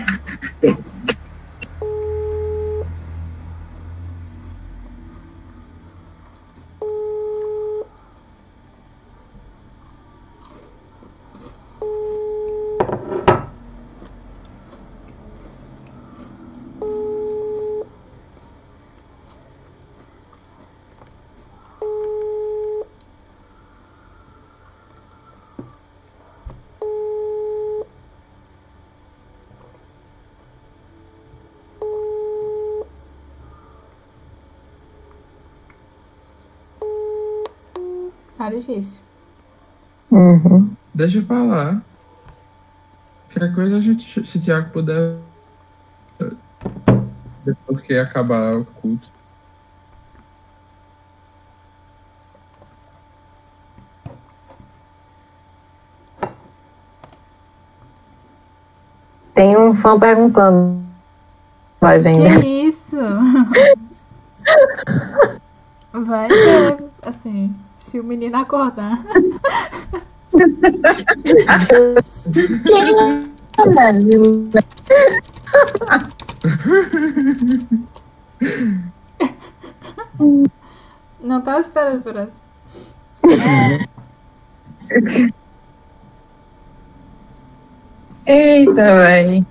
difícil. 38.58 39.00
Uhum. 40.10 40.70
Deixa 40.94 41.22
pra 41.22 41.42
lá. 41.42 41.82
Qualquer 43.32 43.54
coisa 43.54 43.76
a 43.76 43.80
gente, 43.80 44.26
se 44.26 44.38
o 44.38 44.40
Thiago 44.40 44.70
puder. 44.70 45.16
Depois 47.44 47.80
que 47.80 47.94
acabar 47.94 48.56
o 48.56 48.64
culto. 48.64 49.10
Tem 59.34 59.56
um 59.56 59.74
fã 59.74 59.98
perguntando. 59.98 60.82
Vai 61.80 61.98
vender. 62.00 62.40
Que 62.40 62.48
isso? 62.48 62.96
Vai 65.92 66.28
ver, 66.28 66.84
assim, 67.02 67.54
o 68.00 68.04
menino 68.04 68.36
acordar. 68.36 69.02
Não 81.20 81.40
tava 81.42 81.60
esperando 81.60 82.02
por 82.02 82.16
essa. 82.16 82.32
Eita, 88.26 88.96
véi. 88.96 89.46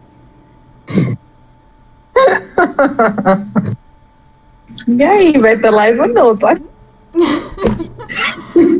E 4.88 5.04
aí, 5.04 5.38
vai 5.38 5.58
ter 5.58 5.70
live 5.72 6.00
ou 6.00 6.08
não? 6.08 6.38
Tô 6.38 6.48
aqui. 6.48 6.64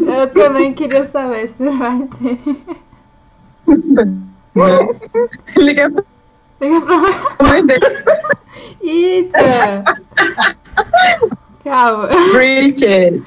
Eu 0.08 0.28
também 0.32 0.74
queria 0.74 1.04
saber 1.06 1.50
se 1.50 1.70
vai 1.70 2.08
ter. 2.20 2.40
Liga 5.58 5.92
pra 5.92 6.04
Liga 6.62 6.82
pra 7.38 7.48
mãe 7.48 7.66
dele. 7.66 7.86
Eita! 8.82 9.84
Calma, 11.64 12.10
Richard. 12.34 13.24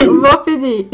vou 0.00 0.38
pedir. 0.38 0.88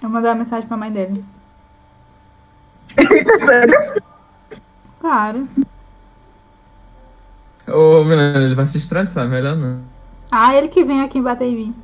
Vou 0.00 0.10
mandar 0.10 0.30
uma 0.30 0.34
mensagem 0.36 0.68
pra 0.68 0.76
mãe 0.76 0.92
dele. 0.92 1.24
Sério? 3.44 4.02
Claro. 5.00 5.48
Ô, 7.72 8.04
Milena, 8.04 8.38
ele 8.44 8.54
vai 8.54 8.66
se 8.66 8.78
estressar, 8.78 9.28
melhor 9.28 9.56
não. 9.56 9.80
Ah, 10.30 10.54
ele 10.54 10.68
que 10.68 10.84
vem 10.84 11.02
aqui 11.02 11.20
bater 11.20 11.46
em 11.46 11.56
mim. 11.56 11.74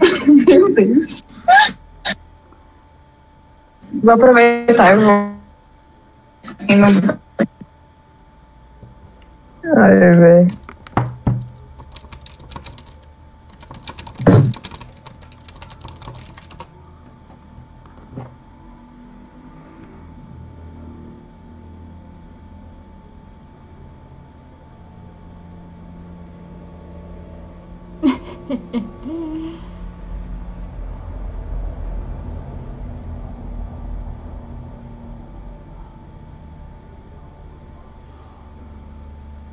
Meu 0.46 0.72
Deus. 0.74 1.22
Vou 4.02 4.14
aproveitar, 4.14 4.94
eu 4.94 5.00
vou. 5.00 5.38
Ai, 9.76 9.98
velho. 10.16 10.58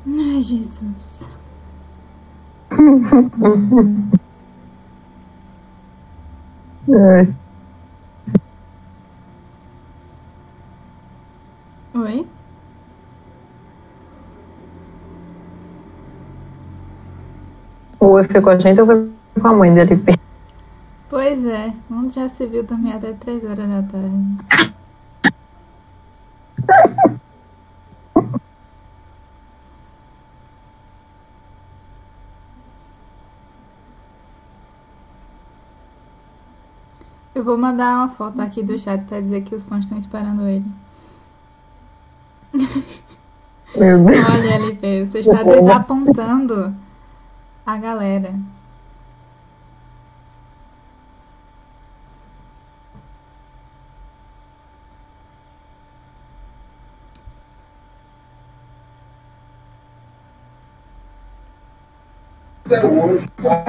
Ai, 0.08 0.42
Ai, 6.88 7.24
Oi? 11.94 12.26
O 18.00 18.06
Oi 18.08 18.24
foi 18.28 18.40
com 18.40 18.50
a 18.50 18.58
gente 18.58 18.80
ou 18.80 18.86
foi 18.86 19.12
com 19.40 19.48
a 19.48 19.52
mãe 19.52 19.74
dele? 19.74 19.96
Pois 21.08 21.44
é, 21.44 21.72
onde 21.90 22.14
já 22.14 22.28
se 22.28 22.46
viu 22.46 22.62
dormir 22.62 22.92
até 22.92 23.12
3 23.12 23.44
horas 23.44 23.68
da 23.68 23.82
tarde. 23.82 24.36
Eu 37.35 37.35
vou 37.46 37.56
mandar 37.56 37.98
uma 37.98 38.08
foto 38.08 38.40
aqui 38.42 38.60
do 38.60 38.76
chat 38.76 39.04
pra 39.04 39.20
dizer 39.20 39.42
que 39.42 39.54
os 39.54 39.62
fãs 39.62 39.84
estão 39.84 39.96
esperando 39.96 40.48
ele. 40.48 40.66
Meu 43.76 44.04
Deus. 44.04 44.18
Olha, 44.34 44.54
LP, 44.54 45.06
você 45.06 45.18
está 45.20 45.42
desapontando 45.44 46.74
a 47.64 47.76
galera. 47.76 48.34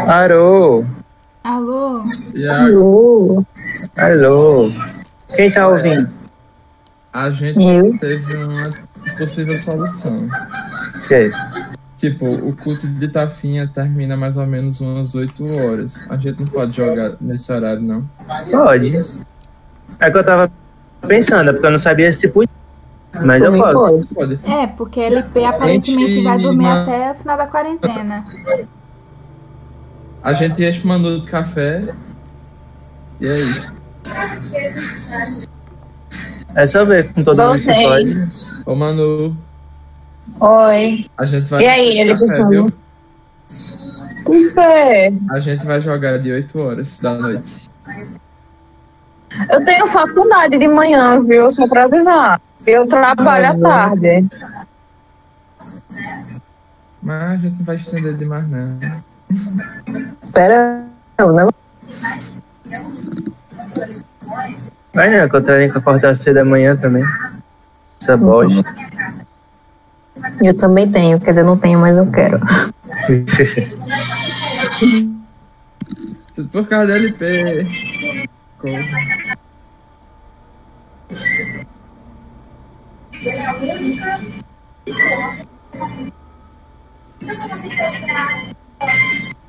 Parou. 0.05 0.83
Alô. 1.47 2.03
Alô. 3.97 4.71
Quem 5.33 5.49
tá 5.49 5.69
ouvindo? 5.69 6.09
a 7.13 7.29
gente 7.29 7.63
Eu? 7.63 7.97
teve 7.97 8.35
uma 8.35 8.73
possível 9.17 9.57
solução. 9.57 10.27
Que? 11.07 11.31
Tipo, 11.95 12.25
o 12.25 12.53
culto 12.53 12.85
de 12.85 13.07
Tafinha 13.07 13.65
termina 13.65 14.17
mais 14.17 14.35
ou 14.35 14.45
menos 14.45 14.81
umas 14.81 15.15
8 15.15 15.41
horas. 15.63 15.95
A 16.09 16.17
gente 16.17 16.43
não 16.43 16.49
pode 16.49 16.75
jogar 16.75 17.13
nesse 17.21 17.49
horário, 17.49 17.81
não. 17.81 18.03
Pode. 18.51 18.93
É 20.01 20.11
que 20.11 20.17
eu 20.17 20.25
tava 20.25 20.51
pensando, 21.07 21.49
é 21.49 21.53
porque 21.53 21.65
eu 21.65 21.71
não 21.71 21.79
sabia 21.79 22.11
se 22.11 22.27
podia. 22.27 22.53
Mas 23.23 23.41
eu 23.41 23.53
posso. 23.53 24.13
pode. 24.13 24.37
É, 24.51 24.67
porque 24.67 24.99
LP 24.99 25.45
aparentemente 25.45 26.21
vai 26.25 26.37
dormir 26.39 26.67
até 26.67 27.11
o 27.13 27.15
final 27.15 27.37
da 27.37 27.47
quarentena. 27.47 28.25
A 30.27 30.33
gente 30.33 30.61
enche 30.61 30.83
uma 30.83 30.99
de 30.99 31.25
café. 31.25 31.79
E 33.21 33.27
é 33.27 33.33
isso. 33.33 33.73
É 36.53 36.67
só 36.67 36.83
ver 36.83 37.13
com 37.13 37.23
todo 37.23 37.41
mundo 37.41 37.57
se 37.57 37.63
Vocês. 37.63 37.87
pode. 37.87 38.69
Ô, 38.69 38.75
Manu, 38.75 39.37
Oi. 40.41 41.05
a 41.17 41.25
gente 41.25 41.49
vai. 41.49 41.63
E 41.63 41.67
aí, 41.67 41.99
ele 41.99 42.13
café, 42.17 42.43
viu? 42.43 42.65
Quê? 44.25 45.13
A 45.31 45.39
gente 45.39 45.65
vai 45.65 45.79
jogar 45.79 46.19
de 46.19 46.29
8 46.29 46.59
horas 46.59 46.97
da 46.97 47.13
noite. 47.13 47.69
Eu 49.49 49.63
tenho 49.63 49.87
faculdade 49.87 50.59
de 50.59 50.67
manhã, 50.67 51.25
viu? 51.25 51.49
Só 51.53 51.69
pra 51.69 51.85
avisar. 51.85 52.41
Eu 52.65 52.85
trabalho 52.85 53.47
à 53.47 53.57
tarde. 53.57 54.27
Mas 57.01 57.31
a 57.31 57.37
gente 57.37 57.59
não 57.59 57.65
vai 57.65 57.77
estender 57.77 58.17
demais, 58.17 58.45
não. 58.49 58.77
Espera, 60.23 60.85
não, 61.19 61.31
não. 61.33 61.49
Vai 64.93 65.09
né, 65.09 65.27
tenho 65.27 65.71
que 65.71 65.77
acordar 65.77 66.15
cedo 66.15 66.35
da 66.35 66.45
manhã 66.45 66.75
também. 66.75 67.03
Essa 68.01 68.15
bosta. 68.17 68.63
Eu 70.43 70.53
também 70.55 70.89
tenho, 70.89 71.19
quer 71.19 71.31
dizer, 71.31 71.43
não 71.43 71.57
tenho, 71.57 71.79
mas 71.79 71.97
eu 71.97 72.09
quero. 72.11 72.39
Tudo 76.33 76.49
por 76.49 76.67
causa 76.67 76.87
da 76.87 76.95
LP. 76.95 77.67
Corra. 78.59 78.83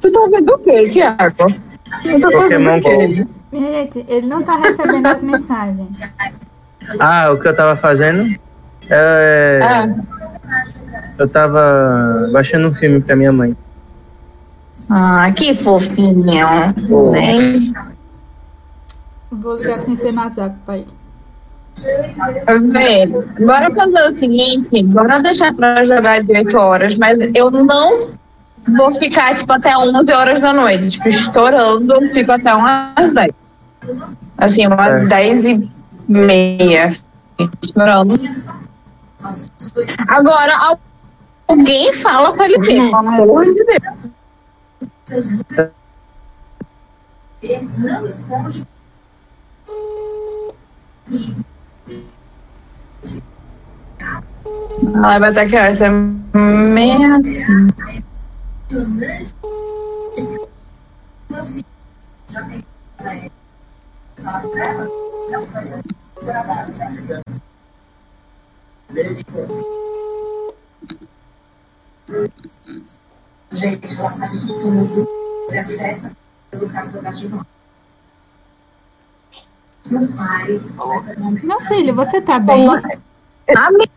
Tu 0.01 0.11
tá 0.11 0.21
vendo 0.31 0.53
o 0.53 0.59
quê, 0.59 0.89
Tiago? 0.89 1.53
Pokémon? 2.33 2.81
Go. 2.81 3.29
Minha 3.51 3.73
gente, 3.73 4.05
ele 4.09 4.27
não 4.27 4.43
tá 4.43 4.57
recebendo 4.57 5.07
as 5.07 5.23
mensagens. 5.23 5.89
Ah, 6.99 7.31
o 7.33 7.39
que 7.39 7.49
eu 7.49 7.57
tava 7.57 7.77
fazendo? 7.77 8.39
É. 8.91 9.61
Ah, 9.63 9.87
Eu 11.19 11.29
tava 11.29 12.29
baixando 12.33 12.69
um 12.69 12.75
filme 12.75 13.01
pra 13.01 13.17
minha 13.17 13.33
mãe. 13.33 13.57
Ah, 14.89 15.31
que 15.33 15.55
fofinho. 15.55 16.25
Oh. 16.91 17.11
Né? 17.11 17.73
Vou 19.31 19.55
ligar 19.55 19.81
sem 19.81 19.97
ser 19.97 20.13
no 20.13 20.23
WhatsApp 20.23 20.57
pra 20.65 20.79
ele. 20.79 20.99
Velho, 22.73 23.29
bora 23.39 23.71
fazer 23.73 24.09
o 24.09 24.19
seguinte, 24.19 24.83
bora 24.83 25.21
deixar 25.21 25.55
pra 25.55 25.85
jogar 25.85 26.23
de 26.23 26.33
8 26.33 26.57
horas, 26.57 26.97
mas 26.97 27.19
eu 27.35 27.51
não 27.51 28.09
vou 28.77 28.95
ficar, 28.95 29.37
tipo, 29.37 29.53
até 29.53 29.77
11 29.77 30.13
horas 30.13 30.41
da 30.41 30.53
noite. 30.53 30.91
Tipo, 30.91 31.09
estourando, 31.09 32.01
fico 32.13 32.33
até 32.33 32.55
umas 32.55 33.13
10. 33.13 33.33
Assim, 34.37 34.67
umas 34.67 34.89
É. 34.89 35.07
10 35.07 35.45
e 35.45 35.71
meia. 36.09 36.87
assim, 36.87 37.03
Estourando. 37.63 38.15
Agora, 40.09 40.57
al- 40.59 40.81
alguém 41.49 41.93
fala 41.93 42.37
com 42.37 42.43
ele, 42.43 42.59
pelo 42.61 42.97
amor 42.97 43.45
de 43.45 43.65
Deus. 43.65 44.11
Ela 54.95 55.19
vai 55.19 55.31
estar 55.31 55.47
que 55.47 55.57
essa 55.57 55.87
é 55.87 55.91
meia 55.91 57.09
assim. 57.17 57.67
Gente, 73.51 73.99
ela 73.99 74.11
sabe 74.11 74.37
de 74.37 74.47
tudo. 74.47 75.09
Pra 75.49 75.65
festa 75.65 76.13
do 76.53 76.69
Carlos 76.69 76.95
Alberto 76.95 77.47
Meu 79.91 80.09
pai 80.09 80.61
Meu 81.43 81.61
filho, 81.61 81.95
você 81.95 82.21
tá 82.21 82.39
bem? 82.39 82.67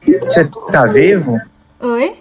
Você 0.01 0.45
tá 0.71 0.85
vivo? 0.85 1.37
Oi? 1.81 2.17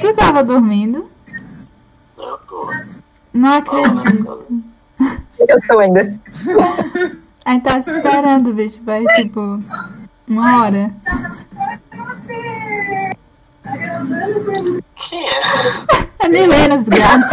Tu 0.00 0.14
tava 0.14 0.44
dormindo? 0.44 1.10
Não 3.32 3.52
acredito. 3.52 4.46
Eu 5.38 5.60
tô 5.68 5.78
ainda. 5.78 6.18
A 7.44 7.52
gente 7.52 7.62
tá 7.62 7.80
te 7.80 7.90
esperando, 7.90 8.52
bicho. 8.54 8.80
Vai, 8.82 9.04
tipo, 9.16 9.60
uma 10.26 10.64
hora. 10.64 10.90
É 16.18 16.28
Milena, 16.28 16.78
desgraça. 16.78 17.28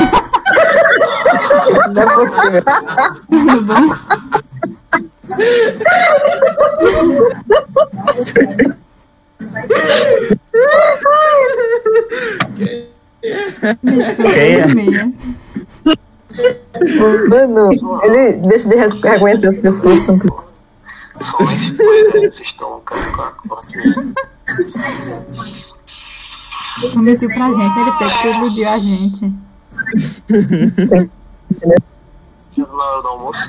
Não 1.92 2.02
é 2.02 2.06
possível. 2.14 2.62
Tudo 3.30 3.62
bom? 3.66 3.82
Quem 14.34 14.56
é? 14.56 15.06
Mano, 17.30 17.70
ele 18.04 18.34
deixa 18.48 18.70
de 18.70 19.08
aguentar 19.08 19.52
as 19.52 19.58
pessoas 19.60 20.02
tanto. 20.02 20.26
Mentiu 26.96 27.30
pra 27.30 27.54
gente, 27.54 27.80
ele 27.80 27.92
fez 27.98 28.18
que 28.18 28.28
iludiu 28.28 28.70
a 28.70 28.80
gente. 28.80 29.34
Na 32.58 32.84
hora 32.84 33.02
do 33.02 33.08
almoço, 33.08 33.40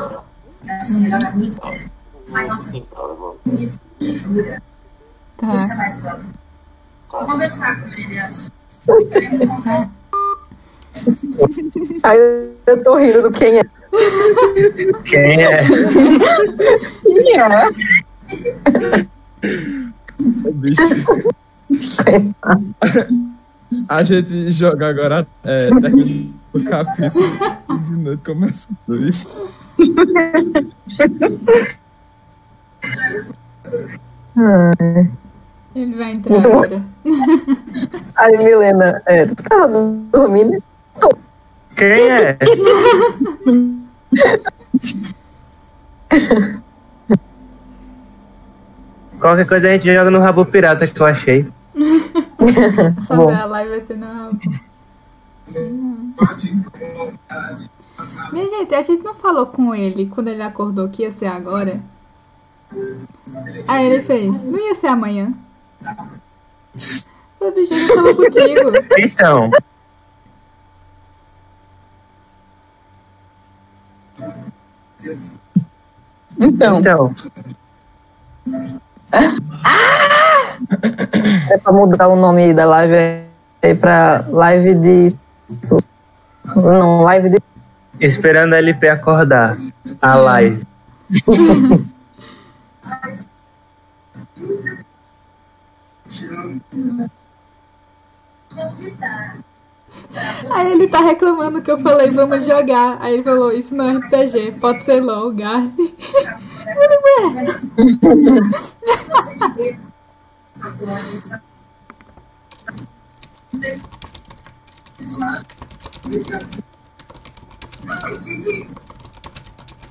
Tá. 5.44 5.52
Você 5.52 5.72
é 5.72 5.76
mais 5.76 6.00
próximo. 6.00 6.32
Vou 7.10 7.26
conversar 7.26 7.80
com 7.80 7.88
ele, 7.88 8.18
acho. 8.18 8.48
Aí 12.02 12.18
eu 12.66 12.82
tô 12.82 12.96
rindo 12.96 13.22
do 13.22 13.30
quem 13.30 13.58
é. 13.58 13.62
Quem 15.04 15.42
é? 15.42 15.64
Quem 17.02 17.40
é? 17.40 17.70
Bicho. 20.52 20.82
A 23.88 24.04
gente 24.04 24.52
joga 24.52 24.88
agora 24.88 25.26
é, 25.42 25.68
técnica 25.68 26.30
do 26.52 26.64
capítulo 26.64 27.26
de 27.88 27.96
noite 27.96 28.22
começando 28.24 29.08
isso. 29.08 29.28
Ai. 34.36 35.10
Ele 35.74 35.96
vai 35.96 36.12
entrar 36.12 36.32
Muito 36.32 36.48
agora. 36.48 36.82
Aí, 38.16 38.38
Milena, 38.38 39.02
é, 39.06 39.26
tu 39.26 39.34
tava 39.42 39.68
dormindo? 40.12 40.62
Quem 41.76 42.08
é? 42.08 42.38
Qualquer 49.18 49.46
coisa 49.46 49.68
a 49.68 49.72
gente 49.72 49.92
joga 49.92 50.10
no 50.10 50.20
rabo 50.20 50.44
pirata 50.44 50.86
que 50.86 51.00
eu 51.00 51.06
achei. 51.06 51.48
Bom. 53.08 53.24
Fazer 53.24 53.40
a 53.40 53.44
live 53.46 53.70
vai 53.70 53.80
ser 53.80 53.96
no 53.96 54.38
Minha 58.32 58.48
gente, 58.48 58.74
a 58.74 58.82
gente 58.82 59.02
não 59.02 59.14
falou 59.14 59.46
com 59.46 59.74
ele 59.74 60.08
quando 60.08 60.28
ele 60.28 60.42
acordou 60.42 60.88
que 60.88 61.02
ia 61.02 61.10
ser 61.10 61.26
agora. 61.26 61.80
Aí 63.66 63.86
ele 63.86 64.02
fez, 64.02 64.26
não 64.26 64.58
ia 64.58 64.74
ser 64.74 64.88
amanhã. 64.88 65.34
Falei, 67.38 67.54
bicho, 67.54 67.92
eu 67.92 68.02
não 68.02 68.14
falo 68.14 68.16
contigo. 68.16 68.70
Então, 68.98 69.50
Então, 76.38 76.80
então. 76.80 77.14
É 81.50 81.58
pra 81.58 81.72
mudar 81.72 82.08
o 82.08 82.16
nome 82.16 82.52
da 82.54 82.66
live 82.66 82.94
aí 83.62 83.74
pra 83.74 84.24
live 84.28 84.74
de. 84.74 85.16
Não, 86.56 87.02
live 87.02 87.30
de. 87.30 87.38
Esperando 88.00 88.54
a 88.54 88.58
LP 88.58 88.88
acordar. 88.88 89.56
A 90.00 90.14
live. 90.16 90.66
Aí 100.54 100.72
ele 100.72 100.88
tá 100.88 101.00
reclamando 101.00 101.62
que 101.62 101.70
eu 101.70 101.78
falei, 101.78 102.10
vamos 102.10 102.46
jogar. 102.46 102.98
Aí 103.00 103.14
ele 103.14 103.22
falou, 103.22 103.52
isso 103.52 103.74
não 103.74 103.88
é 103.88 103.96
RPG, 103.96 104.52
pode 104.60 104.84
ser 104.84 105.00
LOL, 105.00 105.32
Garden. 105.32 105.72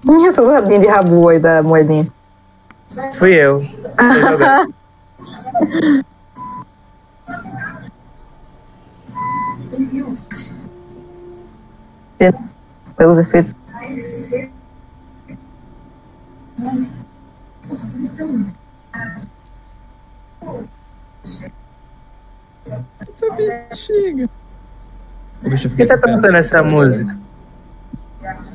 Ih, 0.06 0.28
Essa 0.28 0.44
zoadinha 0.44 0.80
de 0.80 0.88
rabu 0.88 1.30
aí 1.30 1.40
da 1.40 1.64
moedinha. 1.64 2.12
Fui 3.14 3.34
eu. 3.34 3.62
Fui 3.98 4.22
jogar. 4.22 4.66
Pelos 12.98 13.18
efeitos. 13.18 13.54
Bexiga. 23.38 24.30
Deixa 25.42 25.68
eu 25.68 25.76
Quem 25.76 25.88
tá 25.88 25.96
ficar 25.98 26.16
tocando 26.16 26.36
essa 26.36 26.64
música? 26.64 27.18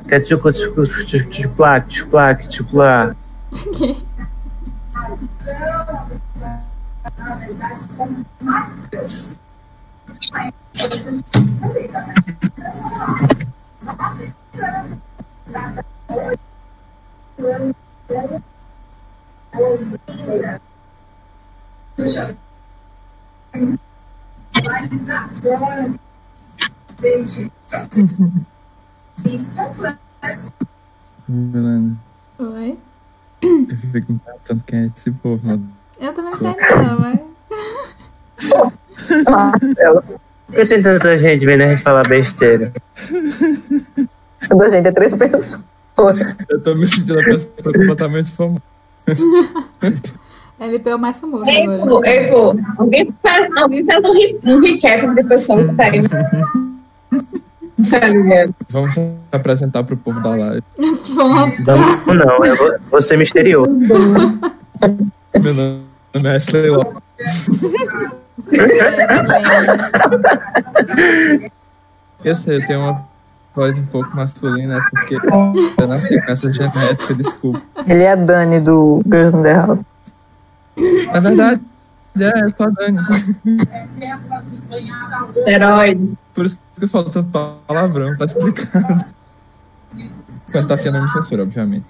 Que 0.07 0.15
é 0.15 0.19
tchucu 0.19 0.51
tchucu 0.51 0.85
tchucu 0.87 1.17
tchuplá, 1.31 1.81
tchuplá, 1.81 2.35
Isso 29.25 29.53
complexo. 29.53 30.51
Oi? 32.39 32.79
Eu 33.41 34.57
é 34.75 34.85
esse 34.95 35.11
povo. 35.11 35.59
Eu 35.99 36.13
também 36.13 36.31
não 36.31 36.53
quero, 36.53 36.83
não, 36.83 36.99
mas. 36.99 37.19
Que 40.51 40.65
tem 40.65 40.81
tanta 40.81 41.17
gente 41.17 41.45
vendo 41.45 41.61
a 41.61 41.67
gente 41.69 41.81
falar 41.83 42.07
besteira? 42.07 42.71
Da 44.49 44.69
gente 44.69 44.87
é 44.87 44.91
três 44.93 45.13
pessoas. 45.13 45.59
Eu 46.47 46.61
tô 46.61 46.73
me 46.73 46.87
sentindo 46.87 47.19
a 47.19 47.23
pessoa 47.23 47.51
completamente 47.73 48.31
famosa. 48.31 48.61
LP 50.59 50.89
é 50.89 50.95
o 50.95 50.99
mais 50.99 51.19
famoso 51.19 51.45
Ei, 51.49 51.63
agora. 51.63 51.85
pô, 51.89 52.05
ei, 52.05 52.27
pô, 52.27 52.55
alguém 52.77 53.13
faz, 53.21 53.57
alguém 53.57 53.85
faz 53.85 54.03
um, 54.03 54.13
re- 54.13 54.39
um 54.45 54.59
recap 54.61 55.13
da 55.15 55.23
pessoa 55.25 55.67
que 55.67 55.75
tá 55.75 55.83
aí. 55.83 56.01
Tá 57.89 58.07
ligado? 58.07 58.55
Vamos 58.69 58.93
se 58.93 59.13
apresentar 59.31 59.83
pro 59.83 59.97
povo 59.97 60.19
da 60.21 60.29
live. 60.29 60.63
Pronto. 61.13 61.61
Não, 61.65 62.15
não, 62.15 62.45
eu 62.45 62.55
vou, 62.55 62.71
vou 62.91 63.01
ser 63.01 63.17
misterioso. 63.17 63.69
Meu 65.41 65.53
nome 65.53 65.83
é 66.13 66.35
Ashley 66.37 66.69
Lopes. 66.69 67.49
Eu 72.23 72.35
sei, 72.35 72.57
eu 72.57 72.67
tenho 72.67 72.81
uma 72.81 73.07
voz 73.55 73.77
um 73.77 73.85
pouco 73.85 74.15
masculina, 74.15 74.77
é 74.77 74.81
porque 74.89 75.15
eu 75.15 75.87
nasci 75.87 76.21
com 76.21 76.31
essa 76.31 76.53
genética, 76.53 77.13
desculpa. 77.13 77.61
Ele 77.87 78.03
é 78.03 78.11
a 78.11 78.15
Dani 78.15 78.59
do 78.59 79.01
Girls 79.05 79.35
in 79.35 79.43
the 79.43 79.53
House. 79.53 79.83
É 80.77 81.19
verdade. 81.19 81.61
É, 82.19 82.41
eu 82.43 82.53
sou 82.55 82.67
a 82.67 82.69
Dani. 82.69 82.99
Herói. 85.47 86.17
Por 86.33 86.45
isso 86.45 86.59
que 86.75 86.83
eu 86.83 86.87
falo 86.87 87.09
tanto 87.09 87.29
palavrão, 87.67 88.17
tá 88.17 88.25
explicado. 88.25 89.05
Quando 90.51 90.67
tá 90.67 90.75
afiando, 90.75 90.99
não 90.99 91.05
me 91.05 91.11
censura, 91.11 91.43
obviamente. 91.43 91.85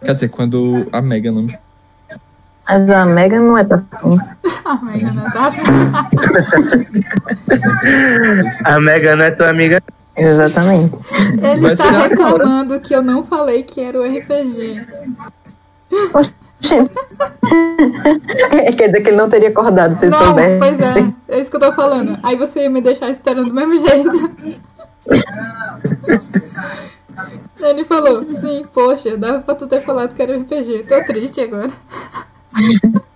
Quer 0.00 0.14
dizer, 0.14 0.28
quando 0.28 0.86
a 0.92 1.00
Mega 1.02 1.30
não 1.30 1.42
me. 1.42 1.58
Mas 2.66 2.90
a 2.90 3.04
Megan 3.04 3.40
não 3.40 3.58
é 3.58 3.66
ruim. 4.00 4.18
Ah, 4.64 4.78
Mega 4.82 5.12
não 5.12 5.30
tá. 5.30 5.52
A 8.64 8.80
Mega 8.80 9.16
não 9.16 9.24
é 9.24 9.30
tua 9.30 9.50
amiga. 9.50 9.82
Exatamente. 10.16 10.98
Ele 11.42 11.60
Vai 11.60 11.76
tá 11.76 11.90
reclamando 11.90 12.80
que 12.80 12.94
eu 12.94 13.02
não 13.02 13.24
falei 13.24 13.62
que 13.64 13.80
era 13.80 14.00
o 14.00 14.04
RPG. 14.04 14.86
Gente. 16.60 16.90
Quer 18.76 18.86
dizer 18.86 19.02
que 19.02 19.08
ele 19.10 19.16
não 19.16 19.28
teria 19.28 19.50
acordado 19.50 19.92
se 19.92 20.06
ele 20.06 20.12
não, 20.12 20.24
soubesse. 20.24 20.58
pois 20.58 20.96
é. 20.96 21.14
É 21.28 21.40
isso 21.40 21.50
que 21.50 21.56
eu 21.56 21.60
tô 21.60 21.72
falando. 21.72 22.18
Aí 22.22 22.36
você 22.36 22.62
ia 22.62 22.70
me 22.70 22.80
deixar 22.80 23.10
esperando 23.10 23.48
do 23.48 23.54
mesmo 23.54 23.86
jeito. 23.86 24.30
Ele 27.60 27.84
falou, 27.84 28.24
sim, 28.40 28.64
poxa, 28.72 29.16
dava 29.16 29.40
pra 29.40 29.54
tu 29.54 29.66
ter 29.66 29.80
falado 29.80 30.14
que 30.14 30.22
era 30.22 30.36
RPG. 30.36 30.84
Tô 30.88 31.04
triste 31.04 31.40
agora. 31.40 31.70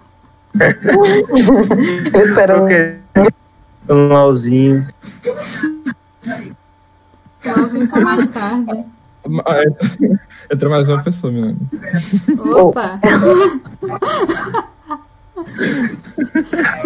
Eu 2.13 2.21
espero. 2.23 2.61
Porque 2.61 2.99
um 3.89 4.09
LOLzinho. 4.09 4.87
LOLzinho 7.45 7.89
tá 7.89 8.01
mais 8.01 8.29
tarde. 8.29 8.85
Entrou 10.51 10.71
mais 10.71 10.89
uma 10.89 11.03
pessoa, 11.03 11.33
Milena. 11.33 11.57
Opa! 12.55 13.01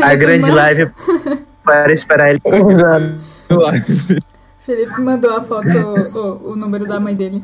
A 0.02 0.14
grande 0.14 0.50
live 0.50 0.90
para 1.64 1.92
esperar 1.92 2.30
ele. 2.30 2.40
Felipe 4.60 5.00
mandou 5.00 5.36
a 5.36 5.42
foto, 5.42 5.68
o, 5.68 6.52
o 6.52 6.56
número 6.56 6.86
da 6.86 7.00
mãe 7.00 7.14
dele. 7.14 7.42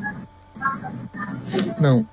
Não. 1.79 2.05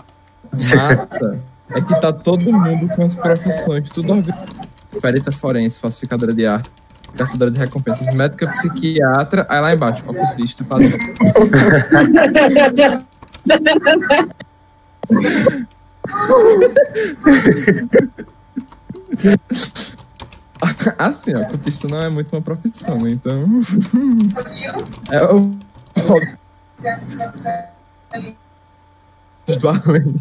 Massa 0.53 1.56
é 1.71 1.81
que 1.81 2.01
tá 2.01 2.13
todo 2.13 2.53
mundo 2.53 2.89
com 2.95 3.05
as 3.05 3.15
profissões, 3.15 3.89
tudo. 3.91 4.23
Perita 5.01 5.33
forense, 5.33 5.81
falsificadora 5.81 6.33
de 6.33 6.47
arte, 6.47 6.71
caçadora 7.17 7.51
de 7.51 7.59
recompensas, 7.59 8.17
médica, 8.17 8.47
psiquiatra, 8.49 9.47
aí 9.49 9.61
lá 9.61 9.75
embaixo, 9.75 10.03
ocultista, 10.07 10.65
padrão. 10.65 10.89
Assim, 20.99 21.35
ó, 21.35 21.43
ocultista 21.43 21.89
não 21.89 22.03
é 22.03 22.09
muito 22.09 22.35
uma 22.35 22.43
profissão? 22.43 22.97
Então. 23.07 23.61
É 25.11 25.25
o. 25.25 25.55
Do 29.59 29.69
além. 29.87 30.15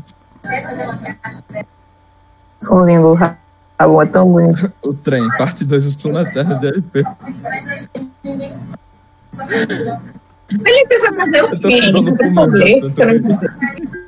O 2.62 2.66
somzinho 2.66 3.02
do 3.02 3.14
rabo 3.14 4.02
é 4.02 4.06
tão 4.06 4.32
bonito. 4.32 4.70
O 4.82 4.94
trem, 4.94 5.28
parte 5.38 5.66
2, 5.66 5.86
o 5.86 6.00
sul 6.00 6.14
na 6.14 6.26
terra 6.26 6.56
DLP. 6.56 7.04
Felipe 10.48 11.00
vai 11.00 11.14
fazer 11.14 11.44
o 11.44 11.48
Eu 11.48 11.60
tô 11.60 11.68
quê? 11.68 11.82
eu 11.84 12.94
tô 12.94 13.06
vendo. 13.06 13.40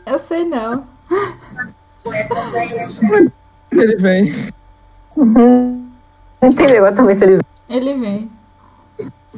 Eu 0.06 0.20
sei 0.20 0.46
não. 0.46 0.86
Ele 3.72 3.96
vem. 3.98 4.34
Uhum. 5.16 5.88
Não 6.42 6.50
entendeu 6.50 6.78
agora 6.78 6.96
também 6.96 7.16
se 7.16 7.24
ele. 7.26 7.42
Ele 7.68 7.98
vem. 7.98 8.32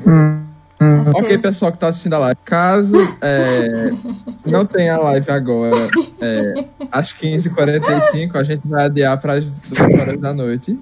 Hum, 0.05 0.43
hum. 0.81 1.01
Acho 1.01 1.17
Ok, 1.17 1.37
pessoal 1.37 1.71
que 1.71 1.77
tá 1.77 1.87
assistindo 1.87 2.13
a 2.13 2.19
live. 2.19 2.37
Caso 2.45 2.95
é, 3.21 3.91
não 4.45 4.65
tenha 4.65 4.95
a 4.95 4.99
live 4.99 5.31
agora, 5.31 5.89
é, 6.21 6.65
às 6.91 7.11
15h45, 7.13 8.35
a 8.35 8.43
gente 8.43 8.67
vai 8.67 8.85
adiar 8.85 9.19
para 9.19 9.33
as 9.33 9.45
2 9.45 9.81
horas 9.81 10.17
da 10.17 10.33
noite. 10.33 10.79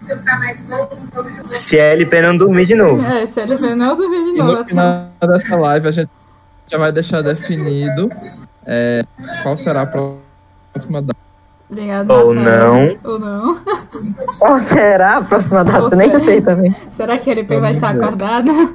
Se 1.51 1.79
a 1.79 1.83
LP 1.93 2.21
não 2.21 2.37
dormir 2.37 2.65
de 2.65 2.75
novo. 2.75 3.03
É, 3.05 3.25
se 3.27 3.39
ele 3.39 3.55
vem, 3.55 3.75
não 3.75 3.95
duvido 3.95 4.25
de 4.25 4.29
E 4.31 4.37
novo. 4.37 4.55
no 4.57 4.65
final 4.65 5.09
dessa 5.21 5.55
live, 5.55 5.87
a 5.87 5.91
gente 5.91 6.09
já 6.69 6.77
vai 6.77 6.91
deixar 6.91 7.21
definido 7.21 8.09
é, 8.65 9.03
qual 9.43 9.55
será 9.57 9.83
a 9.83 9.85
próxima 9.87 11.01
data. 11.01 11.17
Obrigado, 11.69 12.09
Ou 12.11 12.33
Marcelo. 12.33 12.99
Ou 13.03 13.19
não. 13.19 13.59
Qual 14.39 14.57
será 14.57 15.17
a 15.17 15.21
próxima 15.23 15.63
data? 15.65 15.95
Nem 15.95 16.17
sei 16.19 16.41
também. 16.41 16.73
Será 16.95 17.17
que 17.17 17.29
ele 17.29 17.43
vai 17.43 17.59
Vamos 17.59 17.75
estar 17.77 17.93
ver. 17.93 18.73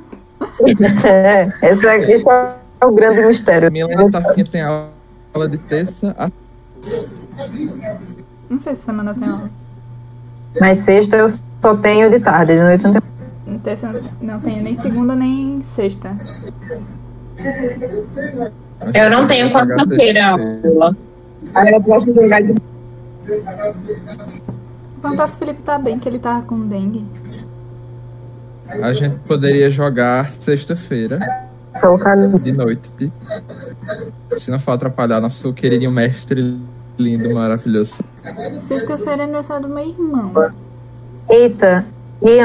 É, 1.05 1.49
esse 1.63 1.87
é, 1.87 1.99
esse 2.11 2.25
é 2.29 2.87
o 2.87 2.93
grande 2.93 3.25
mistério. 3.25 3.71
Milena 3.73 4.11
Tafinha 4.11 4.47
tem 4.47 4.63
aula 4.63 5.49
de 5.49 5.59
terça 5.59 6.15
a 6.19 6.31
Não 8.49 8.61
sei 8.61 8.75
se 8.75 8.83
semana 8.83 9.15
tem 9.15 9.29
aula. 9.29 9.51
Mas 10.61 10.79
sexta 10.79 11.17
eu 11.17 11.29
só 11.29 11.77
tenho 11.77 12.11
de 12.11 12.21
tarde, 12.21 12.55
de 12.55 12.63
noite 12.63 12.85
não 12.85 12.93
tenho. 12.93 13.77
Tem, 13.77 14.03
não 14.21 14.41
tem 14.41 14.63
nem 14.63 14.77
segunda 14.77 15.15
nem 15.15 15.63
sexta. 15.75 16.17
Eu 18.95 19.11
não 19.11 19.27
tenho 19.27 19.51
quarta-feira 19.51 20.31
aula. 20.31 20.97
Aí 21.55 21.73
eu 21.73 21.83
posso 21.83 22.15
jogar 22.15 22.43
de 22.43 22.55
Perguntar 25.03 25.27
se 25.27 25.35
o 25.35 25.37
Felipe 25.37 25.63
tá 25.63 25.79
bem, 25.79 25.99
que 25.99 26.09
ele 26.09 26.19
tava 26.19 26.43
com 26.43 26.61
dengue. 26.67 27.05
A 28.81 28.93
gente 28.93 29.17
poderia 29.21 29.71
jogar 29.71 30.31
sexta-feira 30.31 31.19
Colocar 31.81 32.15
no 32.17 32.39
de 32.39 32.53
noite. 32.53 33.13
Se 34.37 34.51
não 34.51 34.59
for 34.59 34.73
atrapalhar 34.73 35.21
nosso 35.21 35.53
queridinho 35.53 35.91
mestre 35.91 36.59
lindo, 36.99 37.35
maravilhoso. 37.35 37.95
Sexta-feira 38.69 39.23
é 39.23 39.25
aniversário 39.25 39.67
do 39.67 39.75
meu 39.75 39.85
irmão. 39.89 40.33
Eita, 41.31 41.85
e 42.21 42.39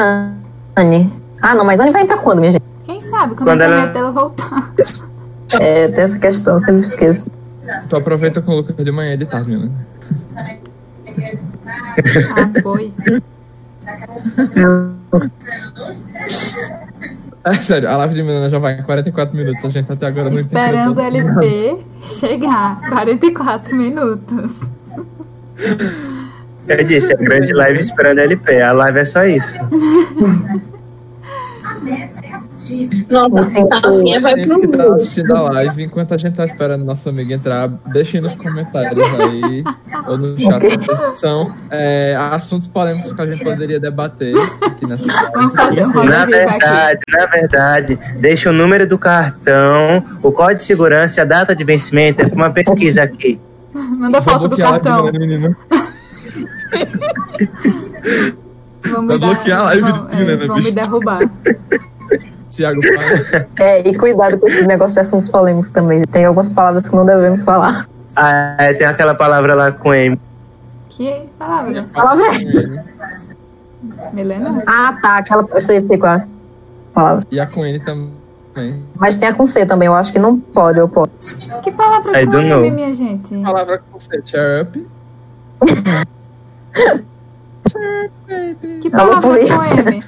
Anne? 0.78 1.11
Ah, 1.41 1.53
não, 1.55 1.65
mas 1.65 1.80
Anne 1.80 1.91
vai 1.91 2.03
entrar 2.03 2.17
quando, 2.19 2.39
minha 2.39 2.53
gente? 2.53 2.63
Quem 2.86 3.01
sabe, 3.01 3.36
quando, 3.36 3.47
Quando 3.49 3.61
a 3.61 3.65
ela- 3.65 3.86
dela 3.88 4.11
voltar. 4.11 4.73
É, 5.59 5.88
tem 5.89 6.03
essa 6.03 6.17
questão, 6.19 6.59
sempre 6.59 6.82
esqueço. 6.82 7.30
Tu 7.89 7.95
aproveita 7.95 8.41
com 8.41 8.51
o 8.53 8.55
Lucas 8.57 8.75
de 8.84 8.91
manhã 8.91 9.13
e 9.13 9.17
de 9.17 9.25
tarde, 9.25 9.49
Milena. 9.49 9.71
Ah, 12.36 12.61
foi. 12.61 12.93
É 17.43 17.53
sério, 17.53 17.89
a 17.89 17.97
live 17.97 18.15
de 18.15 18.23
Milena 18.23 18.49
já 18.49 18.59
vai 18.59 18.77
em 18.77 18.83
44 18.83 19.35
minutos. 19.35 19.63
A 19.63 19.69
gente 19.69 19.91
até 19.91 20.07
agora 20.07 20.29
não 20.29 20.39
entendeu. 20.39 20.59
Esperando 20.59 20.97
o 20.97 21.01
LP 21.01 21.77
chegar. 22.01 22.79
44 22.89 23.75
minutos. 23.75 24.51
Eu 26.67 26.83
disse, 26.83 27.13
a 27.13 27.15
grande 27.15 27.53
live 27.53 27.79
esperando 27.79 28.19
LP. 28.19 28.61
A 28.61 28.73
live 28.73 28.99
é 28.99 29.05
só 29.05 29.25
isso. 29.25 29.57
Nossa, 33.10 33.43
Sim. 33.43 33.68
a 33.72 33.91
minha 33.91 34.20
vai 34.20 34.36
Gente 34.36 34.47
pro 34.47 34.62
que 34.62 34.68
tá 34.68 34.84
mundo. 34.84 34.95
assistindo 34.95 35.36
a 35.36 35.41
live, 35.41 35.84
enquanto 35.84 36.14
a 36.14 36.18
gente 36.18 36.36
tá 36.36 36.45
esperando 36.45 36.84
nosso 36.84 37.08
amigo 37.08 37.32
entrar, 37.32 37.68
deixem 37.91 38.20
nos 38.20 38.34
comentários 38.36 39.08
aí, 39.20 39.64
ou 40.08 40.18
no 40.18 40.36
chat, 40.36 40.80
são 41.16 41.53
é, 41.70 42.16
assuntos 42.18 42.68
polêmicos 42.68 43.14
que 43.14 43.22
a 43.22 43.30
gente 43.30 43.43
poderia 43.43 43.80
debater 43.80 44.34
aqui 44.66 44.88
nessa 44.88 45.05
live. 45.05 46.10
Na 46.10 46.24
aqui. 46.24 46.32
verdade, 46.32 46.99
na 47.12 47.26
verdade, 47.28 47.99
deixa 48.20 48.49
o 48.49 48.53
número 48.53 48.88
do 48.88 48.97
cartão, 48.97 50.01
o 50.24 50.32
código 50.32 50.55
de 50.55 50.64
segurança 50.64 51.20
e 51.20 51.22
a 51.22 51.26
data 51.26 51.55
de 51.55 51.64
vencimento. 51.64 52.24
É 52.24 52.26
uma 52.34 52.49
pesquisa 52.49 53.03
aqui. 53.03 53.39
Manda 53.74 54.22
foto 54.22 54.47
do 54.47 54.58
cartão. 54.58 55.12
né? 58.86 58.91
Vamos 58.91 59.07
Vai 59.07 59.19
dar- 59.19 59.28
bloquear 59.28 59.59
a 59.59 59.63
live 59.63 59.82
vão- 59.82 59.91
do 59.91 60.15
Milena, 60.15 60.43
é, 60.43 60.47
vão 60.47 60.55
me 60.55 60.61
bicho. 60.61 60.75
derrubar. 60.75 61.19
Tiago, 62.49 62.80
fala. 62.82 63.47
É, 63.59 63.88
e 63.88 63.95
cuidado 63.97 64.39
com 64.39 64.47
esse 64.47 64.65
negócio 64.65 64.93
de 64.95 64.99
assuntos 65.01 65.28
polêmicos 65.28 65.69
também. 65.69 66.01
Tem 66.03 66.25
algumas 66.25 66.49
palavras 66.49 66.88
que 66.89 66.95
não 66.95 67.05
devemos 67.05 67.43
falar. 67.43 67.88
Ah, 68.15 68.55
é, 68.59 68.73
tem 68.73 68.88
aquela 68.88 69.13
palavra 69.13 69.53
lá 69.53 69.71
com 69.71 69.93
M. 69.93 70.19
Que 70.89 71.30
palavra? 71.38 71.84
Palavra 71.93 72.25
Milena? 74.13 74.63
Ah, 74.65 74.97
tá. 75.01 75.17
Aquela. 75.17 75.45
Eu 75.51 75.61
sei, 75.61 75.80
sei 75.82 75.97
qual 75.97 76.13
é 76.13 76.15
a 76.17 76.25
palavra. 76.93 77.28
E 77.30 77.39
a 77.39 77.45
com 77.45 77.63
N 77.65 77.80
também. 77.80 78.82
Mas 78.95 79.15
tem 79.17 79.28
a 79.28 79.34
com 79.34 79.45
C 79.45 79.65
também. 79.67 79.86
Eu 79.88 79.93
acho 79.93 80.11
que 80.11 80.17
não 80.17 80.39
pode, 80.39 80.80
eu 80.80 80.89
posso. 80.89 81.11
Que 81.63 81.71
palavra 81.71 82.19
I 82.21 82.25
com 82.25 82.39
M, 82.39 82.49
know. 82.49 82.71
minha 82.71 82.95
gente? 82.95 83.38
Palavra 83.43 83.78
com 83.91 83.99
C, 83.99 84.19
cheer 84.25 84.63
up. 84.63 84.88
Que 88.82 88.88
Alô, 88.93 89.22
palavra 89.22 89.30
polícia. 89.30 89.55
com 89.55 89.63
M? 89.63 90.03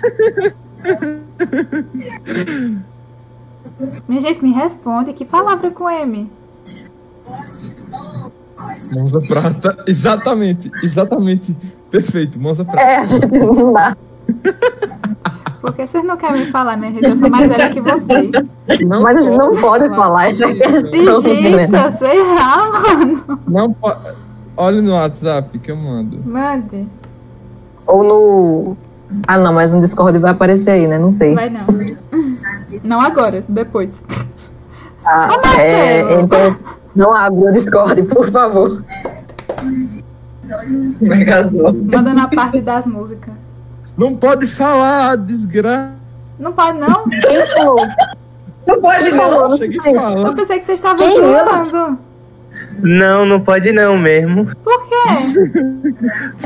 Minha 4.08 4.22
gente, 4.22 4.44
me 4.44 4.52
responde. 4.52 5.14
Que 5.14 5.26
palavra 5.26 5.72
com 5.72 5.90
M? 5.90 6.30
Monza 8.92 9.22
Prata. 9.22 9.84
Exatamente, 9.88 10.72
exatamente. 10.84 11.56
Perfeito, 11.90 12.40
Monza 12.40 12.66
Prata. 12.66 12.82
É, 12.82 12.98
a 12.98 13.06
gente 13.06 13.28
não 13.28 13.74
dá. 13.74 13.96
Porque 15.62 15.86
vocês 15.86 16.04
não 16.04 16.16
querem 16.16 16.46
me 16.46 16.46
falar, 16.48 16.78
minha 16.78 16.92
gente. 16.92 17.06
Eu 17.06 17.18
sou 17.18 17.30
mais 17.30 17.50
velha 17.50 17.70
que 17.70 17.82
vocês. 17.82 18.32
Não 18.88 19.02
Mas 19.02 19.18
a 19.18 19.22
gente 19.22 19.38
não 19.38 19.56
pode 19.56 19.90
falar 19.90 20.30
essa 20.30 20.48
questão, 20.48 21.22
Milena. 21.22 21.68
Digita, 21.68 21.98
sei 21.98 22.24
lá, 22.24 22.72
mano. 22.72 23.40
Não 23.48 23.74
pode. 23.74 24.14
Olha 24.56 24.82
no 24.82 24.94
WhatsApp 24.94 25.58
que 25.60 25.72
eu 25.72 25.76
mando. 25.76 26.22
Mande. 26.26 26.88
Ou 27.88 28.04
no. 28.04 28.78
Ah, 29.28 29.38
não, 29.38 29.54
mas 29.54 29.74
no 29.74 29.80
Discord 29.80 30.18
vai 30.20 30.32
aparecer 30.32 30.72
aí, 30.72 30.88
né? 30.88 31.00
Não 31.00 31.12
sei. 31.12 31.34
Vai 31.34 31.50
não. 31.50 31.66
Não 32.84 33.02
agora, 33.02 33.44
depois. 33.48 33.90
Ah, 35.06 35.30
é, 35.60 36.02
então, 36.22 36.56
não 36.96 37.16
abre 37.16 37.50
o 37.50 37.54
Discord, 37.54 38.04
por 38.04 38.30
favor. 38.30 38.84
Megazord. 41.02 41.78
Manda 41.96 42.14
na 42.14 42.28
parte 42.28 42.62
das 42.62 42.86
músicas. 42.86 43.34
Não 43.98 44.16
pode 44.16 44.48
falar, 44.48 45.18
desgraça. 45.18 45.94
Não 46.38 46.54
pode, 46.54 46.80
não? 46.80 47.04
Quem 47.10 47.48
falou? 47.48 47.80
Não 48.66 48.82
pode 48.82 49.10
e 49.10 49.10
Eu 49.10 50.34
pensei 50.36 50.60
que 50.60 50.66
vocês 50.66 50.80
estavam 50.80 50.98
Quem 50.98 51.18
zoando. 51.18 52.00
Não, 52.82 53.26
não 53.26 53.40
pode 53.42 53.72
não 53.72 53.98
mesmo. 53.98 54.46
Por 54.64 54.88
quê? 54.88 54.96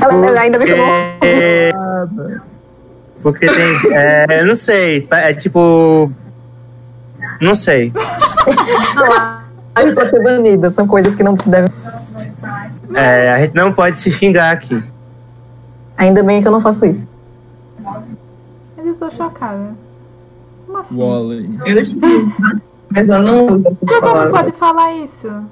Ela, 0.00 0.40
ainda 0.40 0.58
bem 0.58 0.66
que 0.66 0.72
eu 0.72 0.78
não. 0.78 2.42
Porque 3.22 3.46
tem. 3.46 3.92
É, 3.94 4.40
eu 4.40 4.46
não 4.46 4.54
sei. 4.54 5.06
É 5.10 5.32
tipo. 5.34 6.06
Não 7.40 7.54
sei. 7.54 7.92
A 9.74 9.82
gente 9.82 9.94
pode 9.94 10.10
ser 10.10 10.22
banida, 10.22 10.70
são 10.70 10.86
coisas 10.86 11.14
que 11.14 11.22
não 11.22 11.36
se 11.36 11.48
devem. 11.48 11.72
É, 12.94 13.30
a 13.30 13.40
gente 13.40 13.54
não 13.54 13.72
pode 13.72 13.98
se 13.98 14.10
xingar 14.10 14.52
aqui. 14.52 14.82
Ainda 15.96 16.22
bem 16.22 16.42
que 16.42 16.48
eu 16.48 16.52
não 16.52 16.60
faço 16.60 16.84
isso. 16.84 17.08
Mas 17.82 18.86
eu 18.86 18.94
tô 18.94 19.10
chocada. 19.10 19.74
Como 20.66 20.78
assim? 20.78 20.96
Wally. 20.96 21.58
Eu 21.66 22.60
Mas 22.90 23.08
eu 23.08 23.22
não 23.22 23.46
uso 23.46 23.62
Por 23.62 23.76
que 23.76 23.84
essa 23.86 23.94
não 23.94 24.12
palavra. 24.12 24.30
pode 24.30 24.52
falar 24.58 24.92
isso? 24.96 25.44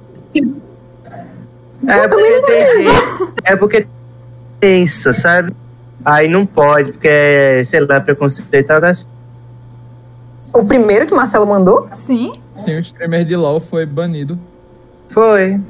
É 1.86 2.08
porque 2.08 2.40
tem 2.42 2.66
gente- 2.66 3.32
É 3.44 3.56
porque 3.56 3.86
isso, 4.60 5.12
sabe? 5.12 5.52
Aí 6.04 6.28
não 6.28 6.44
pode, 6.46 6.92
porque 6.92 7.08
é, 7.08 7.62
sei 7.64 7.80
lá, 7.80 8.00
preconceito 8.00 8.70
algo 8.70 8.86
assim. 8.86 9.06
O 10.54 10.64
primeiro 10.64 11.06
que 11.06 11.14
Marcelo 11.14 11.46
mandou? 11.46 11.88
Sim? 11.94 12.32
Sim, 12.56 12.76
o 12.76 12.80
streamer 12.80 13.24
de 13.24 13.34
LOL 13.36 13.60
foi 13.60 13.86
banido. 13.86 14.38
Foi. 15.08 15.60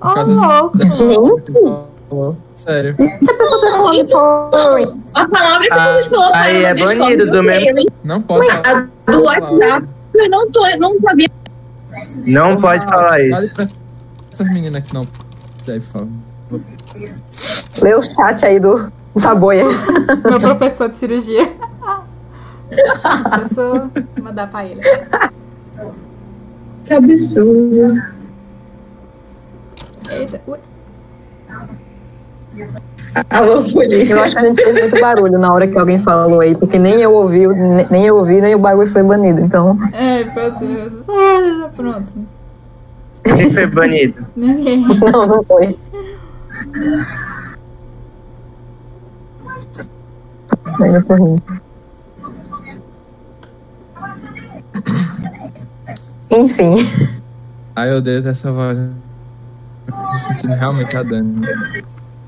Causa 0.00 0.34
de- 0.34 0.40
louco. 0.40 0.78
Gente, 0.78 2.28
Sério. 2.56 2.94
e 2.98 3.04
se 3.24 3.30
a 3.30 3.34
pessoa 3.34 3.58
estiver 3.58 3.76
falando 3.76 4.06
de 4.06 4.12
porn? 4.12 5.02
A 5.14 5.28
palavra 5.28 5.66
que 5.66 5.72
Ah, 5.72 6.00
colocaram 6.08 6.34
aí 6.34 6.64
é 6.64 6.68
no 6.70 6.74
Discord, 6.76 6.98
banido 6.98 7.30
do 7.30 7.42
mesmo- 7.42 7.86
Não 8.04 8.20
posso 8.20 8.48
falar. 8.50 8.88
A 9.06 9.10
do 9.10 9.22
WhatsApp, 9.22 9.86
eu 10.14 10.30
não, 10.30 10.50
tô, 10.50 10.66
eu 10.66 10.78
não 10.78 11.00
sabia. 11.00 11.28
Não 12.24 12.60
pode 12.60 12.84
falar 12.86 13.20
isso. 13.20 13.54
pra 13.54 13.68
essas 14.32 14.46
meninas 14.52 14.82
que 14.82 14.94
não 14.94 15.06
deve 15.68 15.80
falar. 15.84 16.06
Lê 17.82 17.94
o 17.94 18.02
chat 18.02 18.44
aí 18.46 18.58
do 18.58 18.90
Saboia. 19.16 19.64
Meu 20.28 20.40
professor 20.40 20.88
de 20.88 20.96
cirurgia. 20.96 21.52
Professor, 23.30 23.90
vou 24.14 24.24
mandar 24.24 24.50
pra 24.50 24.64
ele. 24.64 24.80
Que 26.86 26.94
absurdo. 26.94 28.02
Eita, 30.10 30.40
ui. 30.46 30.58
Alô, 33.30 33.62
polícia. 33.72 34.14
Eu 34.14 34.22
acho 34.22 34.34
que 34.34 34.40
a 34.42 34.46
gente 34.46 34.62
fez 34.62 34.78
muito 34.78 35.00
barulho 35.00 35.38
na 35.38 35.52
hora 35.52 35.66
que 35.66 35.78
alguém 35.78 35.98
falou 35.98 36.40
aí, 36.40 36.56
porque 36.56 36.78
nem 36.78 36.94
eu 37.00 37.12
ouvi, 37.12 37.46
ne- 37.46 37.86
nem 37.90 38.06
eu 38.06 38.16
ouvi, 38.16 38.40
nem 38.40 38.54
o 38.54 38.58
bagulho 38.58 38.88
foi 38.90 39.02
banido. 39.02 39.40
Então, 39.40 39.78
É, 39.92 40.24
meu 40.24 40.50
Deus. 40.52 41.04
Ah, 41.08 41.68
pronto. 41.74 42.06
Quem 43.24 43.50
foi 43.50 43.66
banido? 43.66 44.26
Ninguém. 44.36 44.86
não, 44.86 45.26
não 45.26 45.44
foi. 45.44 45.78
Ainda 50.80 51.02
foi 51.02 51.16
ruim. 51.16 51.42
Enfim, 56.30 56.76
Ai, 57.78 57.92
eu 57.92 57.98
odeio 57.98 58.28
essa 58.28 58.50
voz. 58.50 58.76
Tô 59.86 60.18
sentindo 60.18 60.54
realmente 60.54 60.96
a 60.96 61.02
Dani. 61.04 61.40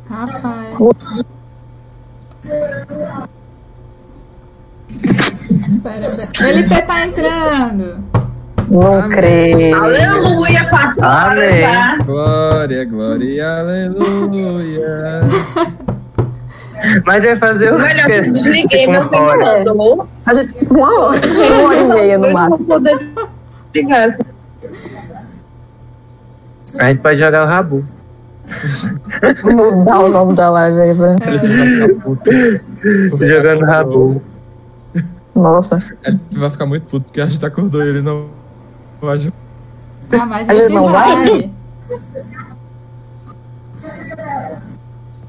Rapaz. 0.08 0.74
Pera, 5.82 6.06
pera. 6.32 6.50
Ele 6.50 6.68
tá 6.68 7.06
entrando. 7.06 8.04
Não 8.70 8.94
Amém. 8.94 9.10
creio. 9.10 9.76
Aleluia, 9.76 10.64
quatro 10.68 11.04
horas, 11.04 11.44
Amém. 11.44 11.62
tá? 11.62 11.98
Glória, 12.04 12.84
glória, 12.84 13.58
aleluia. 13.60 15.20
Mas 17.04 17.22
vai 17.22 17.36
fazer 17.36 17.74
o 17.74 17.78
Melhor 17.78 18.06
que 18.06 18.12
eu 18.12 18.32
desliguei 18.32 18.86
meu 18.86 19.02
hora. 19.02 19.36
ventilador. 19.36 20.06
A 20.24 20.34
gente, 20.34 20.54
tipo, 20.54 20.74
uma 20.74 21.00
hora, 21.08 21.20
uma 21.28 21.68
hora 21.68 21.78
e 21.78 21.84
meia 21.84 22.18
no 22.18 22.32
máximo. 22.32 22.74
A 26.78 26.88
gente 26.88 27.00
pode 27.00 27.18
jogar 27.18 27.44
o 27.44 27.46
Rabu. 27.46 27.84
Mudar 29.44 30.00
o 30.00 30.08
nome 30.08 30.34
da 30.34 30.48
live 30.50 30.80
aí 30.80 30.94
pra. 30.94 31.16
Jogando 33.26 33.64
Rabu. 33.66 34.22
Nossa. 35.34 35.78
Ele 36.04 36.18
vai 36.32 36.50
ficar 36.50 36.66
muito 36.66 36.84
puto 36.84 37.04
porque 37.04 37.20
a 37.20 37.26
gente 37.26 37.44
acordou 37.44 37.82
e 37.84 37.88
ele 37.88 38.00
não 38.00 38.39
vai. 39.00 39.32
Ah, 40.12 40.26
mas 40.26 40.48
A 40.48 40.54
gente 40.54 40.74
não 40.74 40.88
vai? 40.88 41.50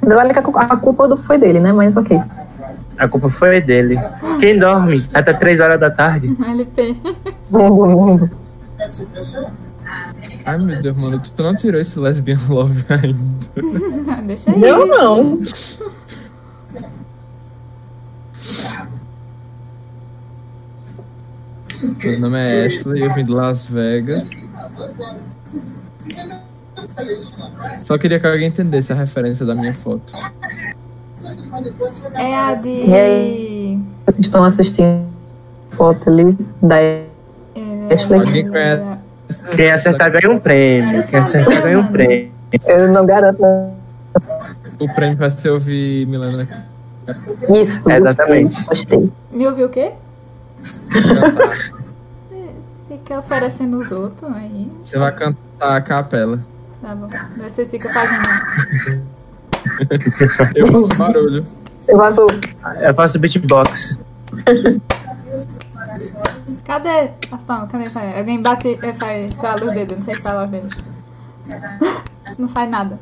Olha 0.03 0.33
que 0.33 0.39
a 0.39 0.41
cu- 0.41 0.57
a 0.57 0.77
culpa 0.77 1.17
foi 1.17 1.37
dele, 1.37 1.59
né? 1.59 1.71
Mas 1.71 1.95
ok. 1.95 2.19
A 2.97 3.07
culpa 3.07 3.29
foi 3.29 3.61
dele. 3.61 3.97
Quem 4.39 4.57
dorme 4.59 5.03
até 5.13 5.33
3 5.33 5.59
horas 5.59 5.79
da 5.79 5.89
tarde? 5.91 6.35
LP. 6.49 6.97
Ai 10.45 10.57
meu 10.57 10.81
Deus, 10.81 10.97
mano, 10.97 11.21
tu 11.35 11.43
não 11.43 11.55
tirou 11.55 11.79
esse 11.79 11.99
lesbian 11.99 12.37
love 12.49 12.83
ainda. 12.89 14.21
Deixa 14.25 14.51
aí. 14.51 14.63
Eu 14.63 14.85
não. 14.87 15.39
Meu 22.03 22.19
nome 22.19 22.39
é 22.39 22.65
Ashley, 22.65 23.01
eu 23.01 23.13
vim 23.13 23.25
de 23.25 23.31
Las 23.31 23.65
Vegas. 23.65 24.27
Só 27.79 27.97
queria 27.97 28.19
que 28.19 28.27
alguém 28.27 28.47
entendesse 28.47 28.91
a 28.93 28.95
referência 28.95 29.45
da 29.45 29.55
minha 29.55 29.73
foto. 29.73 30.13
É 32.15 32.35
a 32.35 32.53
de. 32.55 32.69
E 32.69 32.95
aí? 32.95 33.79
Estão 34.19 34.43
assistindo. 34.43 35.07
foto 35.71 36.09
ali 36.09 36.37
da 36.61 36.77
É, 36.79 37.93
Ashley. 37.93 38.19
Alguém 38.19 38.47
conhece? 38.49 38.83
Quem 39.55 39.71
acertar 39.71 40.11
ganha 40.11 40.29
um 40.29 40.39
prêmio. 40.39 41.07
Quem 41.07 41.19
acertar 41.19 41.61
ganha 41.63 41.79
um 41.79 41.87
prêmio. 41.87 42.31
Eu 42.65 42.87
não 42.89 43.05
garanto. 43.05 43.41
O 44.79 44.93
prêmio 44.93 45.17
vai 45.17 45.31
ser 45.31 45.49
ouvir 45.49 46.05
Milena 46.05 46.47
Isso. 47.49 47.89
É, 47.89 47.97
exatamente. 47.97 48.63
Gostei. 48.65 49.11
Me 49.31 49.47
ouviu 49.47 49.67
o 49.67 49.69
quê? 49.69 49.93
Fica 52.87 53.19
oferecendo 53.19 53.77
os 53.77 53.91
outros 53.91 54.31
aí. 54.33 54.69
Você 54.83 54.97
vai 54.97 55.13
cantar 55.13 55.77
a 55.77 55.81
capela. 55.81 56.43
Tá 56.81 56.93
bom. 56.95 57.07
Você 57.37 57.65
fica 57.65 57.89
fazendo. 57.89 59.01
Eu 60.55 60.67
faço 60.67 60.97
barulho. 60.97 61.45
Eu 61.87 61.97
faço. 61.97 62.27
Eu 62.81 62.93
faço 62.93 63.19
beatbox. 63.19 63.97
Cadê 66.65 67.11
as 67.31 67.43
palmas? 67.43 67.71
Cadê 67.71 67.89
sai? 67.89 68.19
Alguém 68.19 68.41
bate. 68.41 68.77
É, 68.81 68.93
sai, 68.93 69.17
estrala 69.17 69.63
os 69.63 69.73
dedos. 69.73 69.97
Não 69.97 70.03
sei 70.03 70.13
estralar 70.15 70.45
os 70.45 70.51
dedos. 70.51 70.77
Não 72.37 72.47
sai 72.47 72.67
nada. 72.67 72.99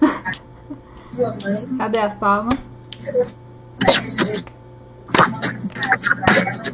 Cadê 1.78 1.98
as 1.98 2.14
palmas? 2.14 2.58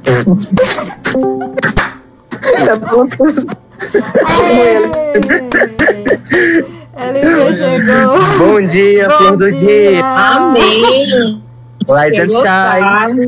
Eu 0.05 0.15
faço- 3.17 3.47
LG 6.97 7.57
chegou. 7.57 8.19
Bom 8.39 8.61
dia, 8.67 9.09
Bom 9.09 9.17
flor 9.17 9.37
do 9.37 9.51
dia. 9.53 9.59
dia. 9.93 10.05
Amém! 10.05 11.43
Rise 11.89 12.21
and 12.21 12.29
shine. 12.29 13.27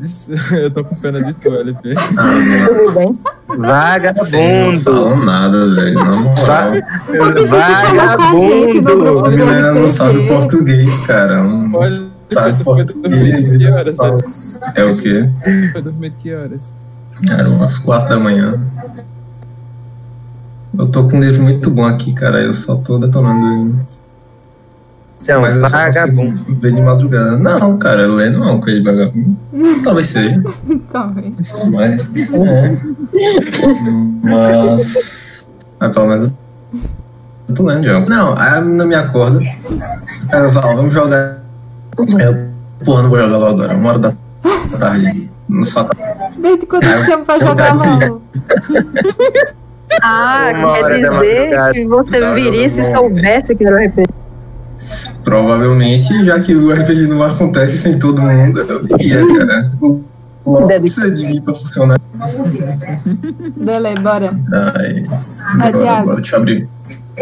disse. 0.00 0.30
Eu 0.56 0.70
tô 0.70 0.84
com 0.84 0.94
pena 0.96 1.22
de 1.22 1.34
tu, 1.34 1.48
LP. 1.54 1.94
Tudo 1.94 2.92
bem? 2.92 3.08
Sim, 3.08 3.18
não 3.48 3.58
Vagabundo. 3.58 4.80
falam 4.80 5.16
nada, 5.24 5.74
velho. 5.74 5.98
Moral. 5.98 6.70
Va- 7.46 7.46
Vagabundo. 8.06 9.24
A 9.26 9.28
menina 9.30 9.72
não 9.74 9.88
sabe 9.88 10.26
português, 10.28 11.00
cara. 11.00 11.42
Não 11.42 11.70
Olha, 11.74 12.07
sabe 12.30 12.64
português. 12.64 14.60
É 14.74 14.84
o 14.84 14.96
quê? 14.96 15.30
Foi 15.72 15.82
dormir 15.82 16.12
que 16.18 16.34
horas? 16.34 16.72
Era 17.30 17.48
umas 17.48 17.78
quatro 17.78 18.10
da 18.10 18.18
manhã. 18.18 18.60
Eu 20.78 20.88
tô 20.88 21.08
com 21.08 21.16
um 21.16 21.20
livro 21.20 21.42
muito 21.42 21.70
bom 21.70 21.84
aqui, 21.84 22.12
cara. 22.12 22.40
Eu 22.40 22.54
só 22.54 22.76
tô 22.76 22.98
detonando 22.98 23.46
ele. 23.46 23.74
Você 25.18 25.32
é 25.32 25.38
um 25.38 25.40
Mas 25.40 25.56
vagabundo. 25.56 26.44
ver 26.60 26.72
de 26.72 26.80
madrugada. 26.80 27.36
Não, 27.36 27.76
cara, 27.76 28.06
ler 28.06 28.30
não 28.30 28.48
é 28.48 28.52
uma 28.52 28.60
coisa 28.60 28.78
de 28.78 28.84
vagabundo. 28.84 29.36
Talvez 29.82 30.06
seja. 30.06 30.40
Talvez. 30.92 31.34
Mas. 31.72 32.32
É. 32.32 32.76
Mas. 34.22 35.50
Mas 35.80 35.92
pelo 35.92 36.06
menos 36.06 36.32
eu 37.48 37.54
tô 37.54 37.64
lendo 37.64 37.84
já. 37.84 37.98
Não, 38.00 38.38
aí 38.38 38.58
a 38.58 38.60
menina 38.60 38.86
me 38.86 38.94
acorda. 38.94 39.40
Aí 39.40 40.44
eu 40.44 40.52
falo, 40.52 40.76
vamos 40.76 40.94
jogar. 40.94 41.37
Eu, 41.98 42.48
porra, 42.84 43.02
não 43.02 43.10
vou 43.10 43.18
jogar 43.18 43.36
LOL 43.38 43.48
agora, 43.50 43.74
uma 43.74 43.88
hora 43.90 43.98
da 43.98 44.12
tarde. 44.78 45.30
No 45.48 45.64
só 45.64 45.88
Desde 46.36 46.66
quando 46.66 46.84
eu 46.84 47.00
te 47.00 47.06
chamo 47.06 47.24
pra 47.24 47.38
jogar 47.40 47.74
LOL? 47.74 48.22
Ah, 50.02 50.52
Uma 50.54 50.72
quer 50.74 50.94
dizer 50.94 51.72
que 51.72 51.86
você 51.88 52.20
Tá, 52.20 52.34
viria 52.34 52.68
se 52.68 52.82
bom. 52.82 52.96
soubesse 52.96 53.54
que 53.56 53.64
era 53.66 53.76
um 53.76 53.84
RPG. 53.86 54.06
Provavelmente, 55.24 56.24
já 56.24 56.38
que 56.38 56.54
o 56.54 56.70
RPG 56.72 57.08
não 57.08 57.22
acontece 57.22 57.78
sem 57.78 57.98
todo 57.98 58.20
mundo, 58.22 58.60
eu 58.60 58.84
iria, 58.98 59.26
cara. 59.38 59.72
O 60.44 60.60
Deve 60.66 60.80
precisa 60.82 61.10
de 61.10 61.26
mim 61.26 61.42
pra 61.42 61.54
funcionar. 61.54 61.98
Dele, 63.56 64.00
bora. 64.00 64.38
Ai, 64.52 65.04
Vai, 65.58 65.72
bora, 65.72 66.02
bora, 66.02 66.16
deixa 66.16 66.36
eu 66.36 66.40
abrir. 66.40 66.68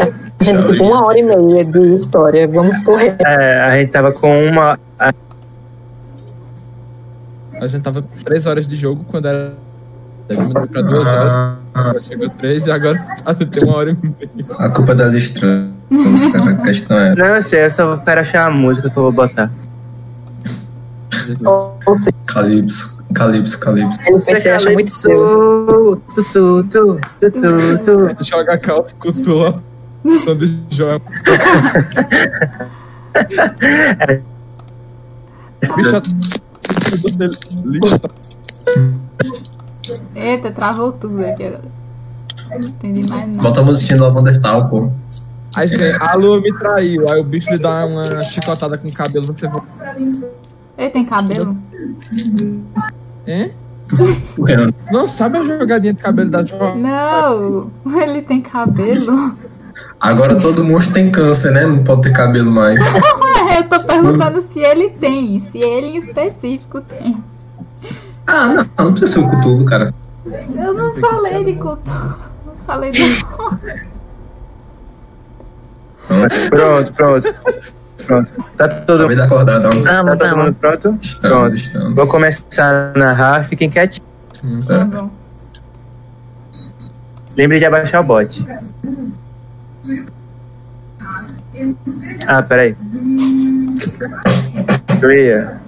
A 0.01 0.45
gente 0.45 0.59
tem 0.63 0.67
tipo 0.73 0.85
uma 0.85 1.05
hora 1.05 1.19
e 1.19 1.23
meia 1.23 1.65
de 1.65 1.95
história. 1.97 2.47
Vamos 2.49 2.79
correr. 2.81 3.17
É, 3.25 3.61
a 3.61 3.77
gente 3.81 3.91
tava 3.91 4.13
com 4.13 4.47
uma. 4.47 4.79
A 7.61 7.67
gente 7.69 7.83
tava 7.83 8.03
com 8.03 8.09
3 8.25 8.47
horas 8.47 8.67
de 8.67 8.77
jogo 8.77 9.05
quando 9.11 9.29
era. 9.29 9.55
Diminuiu 10.29 10.69
pra 10.69 10.83
2 10.83 11.05
horas. 11.05 11.31
Ah, 11.33 11.57
Agora 11.75 12.01
chegou 12.03 12.29
3 12.31 12.67
e 12.67 12.71
agora 12.71 13.07
a 13.25 13.33
gente 13.35 13.47
tem 13.47 13.69
uma 13.69 13.77
hora 13.79 13.91
e 13.91 13.97
meia. 14.03 14.47
a 14.59 14.69
culpa 14.71 14.93
é 14.93 14.95
das 14.95 15.15
estranhas, 15.15 15.71
cara. 16.33 16.51
A 16.51 16.57
questão 16.57 16.99
é. 16.99 17.15
Não, 17.15 17.27
eu 17.37 17.43
sei, 17.43 17.65
eu 17.65 17.71
só 17.71 17.97
quero 17.99 18.21
achar 18.21 18.47
a 18.47 18.51
música 18.51 18.91
que 18.91 18.97
eu 18.97 19.03
vou 19.05 19.13
botar. 19.13 19.51
Calypso, 22.27 23.05
Calypso, 23.15 23.61
Calypso. 23.61 24.01
a 24.01 24.09
NPC 24.11 24.51
acha 24.51 24.71
muito 24.71 24.91
seu. 24.91 26.01
Tu, 26.15 26.23
tu, 26.33 26.65
tu, 26.65 27.01
tu, 27.21 27.31
tu, 27.31 28.15
tu. 28.15 28.25
Joga 28.25 28.59
calça 28.59 28.95
com 28.99 29.11
tu 29.11 29.63
João. 30.71 31.01
Bicho, 35.77 36.03
lista. 37.65 38.11
Eita, 40.15 40.51
travou 40.51 40.93
tudo 40.93 41.25
aqui 41.25 41.45
agora. 41.45 41.63
Não 42.51 42.69
entendi 42.69 43.09
mais 43.09 43.23
nada. 43.23 43.43
Bota 43.43 43.61
a 43.61 43.65
musiquinha 43.65 43.99
do 43.99 44.05
Lavandertal, 44.05 44.69
pô. 44.69 44.91
Aí 45.57 45.69
vem, 45.69 45.93
a 45.93 46.15
lua 46.15 46.41
me 46.41 46.53
traiu. 46.59 47.09
Aí 47.09 47.21
o 47.21 47.25
bicho 47.25 47.51
lhe 47.51 47.59
dá 47.59 47.87
uma 47.87 48.03
chicotada 48.21 48.77
com 48.77 48.87
o 48.87 48.93
cabelo. 48.93 49.25
Você 49.27 49.49
vai. 49.49 49.61
Ele 50.77 50.91
tem 50.91 51.07
cabelo? 51.07 51.57
Hein? 53.27 53.53
Renan. 54.47 54.73
Não 54.93 55.09
sabe 55.09 55.39
a 55.39 55.45
jogadinha 55.45 55.95
de 55.95 56.01
cabelo 56.01 56.29
da 56.29 56.45
João? 56.45 56.77
Não, 56.77 57.71
ele 58.03 58.21
tem 58.23 58.43
cabelo. 58.43 59.35
Agora 60.01 60.37
todo 60.37 60.65
monstro 60.65 60.95
tem 60.95 61.11
câncer, 61.11 61.53
né? 61.53 61.67
Não 61.67 61.83
pode 61.83 62.03
ter 62.03 62.13
cabelo 62.13 62.53
mais. 62.53 62.83
É, 62.97 63.59
eu 63.59 63.69
tô 63.69 63.83
perguntando 63.85 64.43
se 64.53 64.61
ele 64.61 64.91
tem, 64.91 65.39
se 65.41 65.59
ele 65.59 65.87
em 65.87 65.97
específico 65.99 66.81
tem. 66.83 67.23
Ah, 68.27 68.49
não, 68.49 68.87
não 68.87 68.93
precisa 68.93 69.21
ser 69.21 69.27
o 69.27 69.31
Cthulhu, 69.31 69.65
cara. 69.65 69.95
Eu 70.27 70.75
não 70.75 70.95
falei 70.97 71.45
de 71.45 71.55
culto. 71.55 71.83
Não 72.47 72.55
falei 72.67 72.91
de. 72.91 73.03
Pronto, 76.51 76.93
pronto. 76.93 77.35
Pronto. 78.07 78.31
Tá 78.57 78.69
todo, 78.69 79.09
de 79.09 79.21
acordar, 79.21 79.61
tá? 79.61 79.71
Tamo, 79.71 79.83
tá 79.83 80.05
todo 80.05 80.19
tamo. 80.19 80.43
mundo 80.45 80.55
pronto? 80.55 80.99
Estamos, 81.03 81.21
Pronto. 81.21 81.55
estamos. 81.55 81.95
Vou 81.97 82.07
começar 82.07 82.93
a 82.95 82.99
narrar, 82.99 83.45
fiquem 83.45 83.69
quietinhos. 83.69 84.67
Tá 84.69 84.85
bom. 84.85 85.11
Lembre 87.37 87.59
de 87.59 87.65
abaixar 87.65 88.03
o 88.03 88.05
bot. 88.05 88.47
Ah, 92.27 92.43
peraí. 92.43 92.77
Clear. 95.01 95.61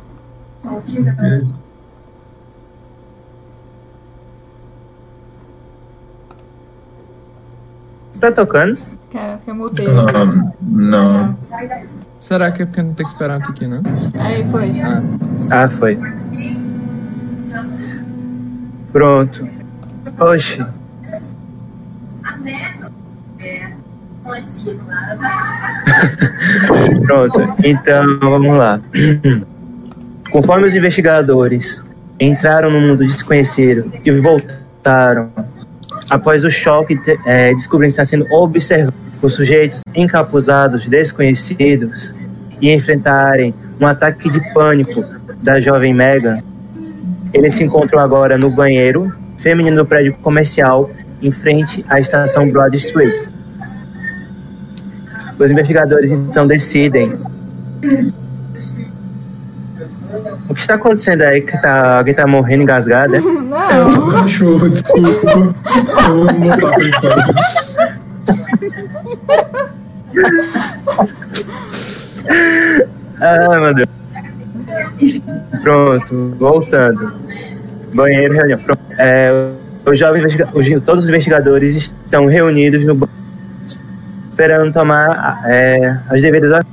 Tá 8.21 8.33
tocando? 8.33 8.77
Que 9.11 9.51
eu 9.51 9.55
mutei. 9.55 9.87
Ah, 9.87 10.53
não. 10.61 11.39
Será 12.21 12.51
que 12.51 12.63
é 12.63 12.67
porque 12.67 12.83
não 12.83 12.93
tem 12.93 13.07
que 13.07 13.13
esperar 13.13 13.39
um 13.39 13.43
pouquinho, 13.43 13.81
não? 13.83 13.93
Aí 14.21 14.47
foi. 14.51 14.81
Ah, 14.81 15.03
Ah, 15.63 15.69
foi. 15.69 15.99
Pronto. 18.93 19.49
Oxi. 20.21 20.67
Pronto, 27.07 27.55
então 27.65 28.19
vamos 28.21 28.57
lá. 28.57 28.81
Conforme 30.31 30.67
os 30.67 30.75
investigadores 30.75 31.85
entraram 32.21 32.71
no 32.71 32.81
mundo 32.81 33.07
desconhecido 33.07 33.91
e 34.05 34.11
voltaram, 34.11 35.31
após 36.11 36.45
o 36.45 36.51
choque, 36.51 37.01
é, 37.27 37.55
descobrindo 37.55 37.95
que 37.95 38.01
está 38.01 38.05
sendo 38.05 38.27
observado 38.33 38.93
por 39.21 39.31
sujeitos 39.31 39.81
encapuzados 39.95 40.87
desconhecidos 40.87 42.15
e 42.61 42.73
enfrentarem 42.73 43.55
um 43.81 43.87
ataque 43.87 44.31
de 44.31 44.41
pânico 44.53 45.05
da 45.43 45.61
jovem 45.61 45.95
Megan, 45.95 46.43
eles 47.33 47.55
se 47.55 47.65
encontram 47.65 48.01
agora 48.01 48.37
no 48.37 48.51
banheiro 48.51 49.11
feminino 49.39 49.77
do 49.77 49.87
prédio 49.87 50.15
comercial 50.19 50.91
em 51.23 51.31
frente 51.31 51.85
à 51.89 52.01
estação 52.01 52.51
Broad 52.51 52.77
Street. 52.77 53.29
Os 55.39 55.51
investigadores 55.51 56.11
então 56.11 56.47
decidem. 56.47 57.17
O 60.49 60.55
que 60.55 60.61
está 60.61 60.75
acontecendo 60.75 61.23
aí? 61.23 61.43
Que 61.43 61.61
tá, 61.61 61.99
alguém 61.99 62.15
tá 62.15 62.27
morrendo 62.27 62.63
engasgado, 62.63 63.13
né? 63.13 63.21
Não. 63.49 64.11
Cachorro, 64.11 64.69
desculpa. 64.69 65.31
Eu 66.09 66.25
vou 66.25 66.35
montar 66.35 66.73
pra 66.73 66.85
enquanto. 66.85 67.35
Ah, 73.21 73.61
meu 73.61 73.75
Deus. 73.75 73.89
Pronto, 75.63 76.37
voltando. 76.39 77.13
Banheiro, 77.95 78.35
reunião. 78.35 78.59
Pronto. 78.59 78.81
É, 78.99 79.51
os 79.85 79.99
jovens 79.99 80.37
todos 80.85 81.05
os 81.05 81.09
investigadores 81.09 81.77
estão 81.77 82.27
reunidos 82.27 82.85
no 82.85 82.95
banheiro, 82.95 83.18
esperando 84.39 84.73
tomar 84.73 85.43
é, 85.47 85.99
as 86.09 86.23
devidas. 86.23 86.65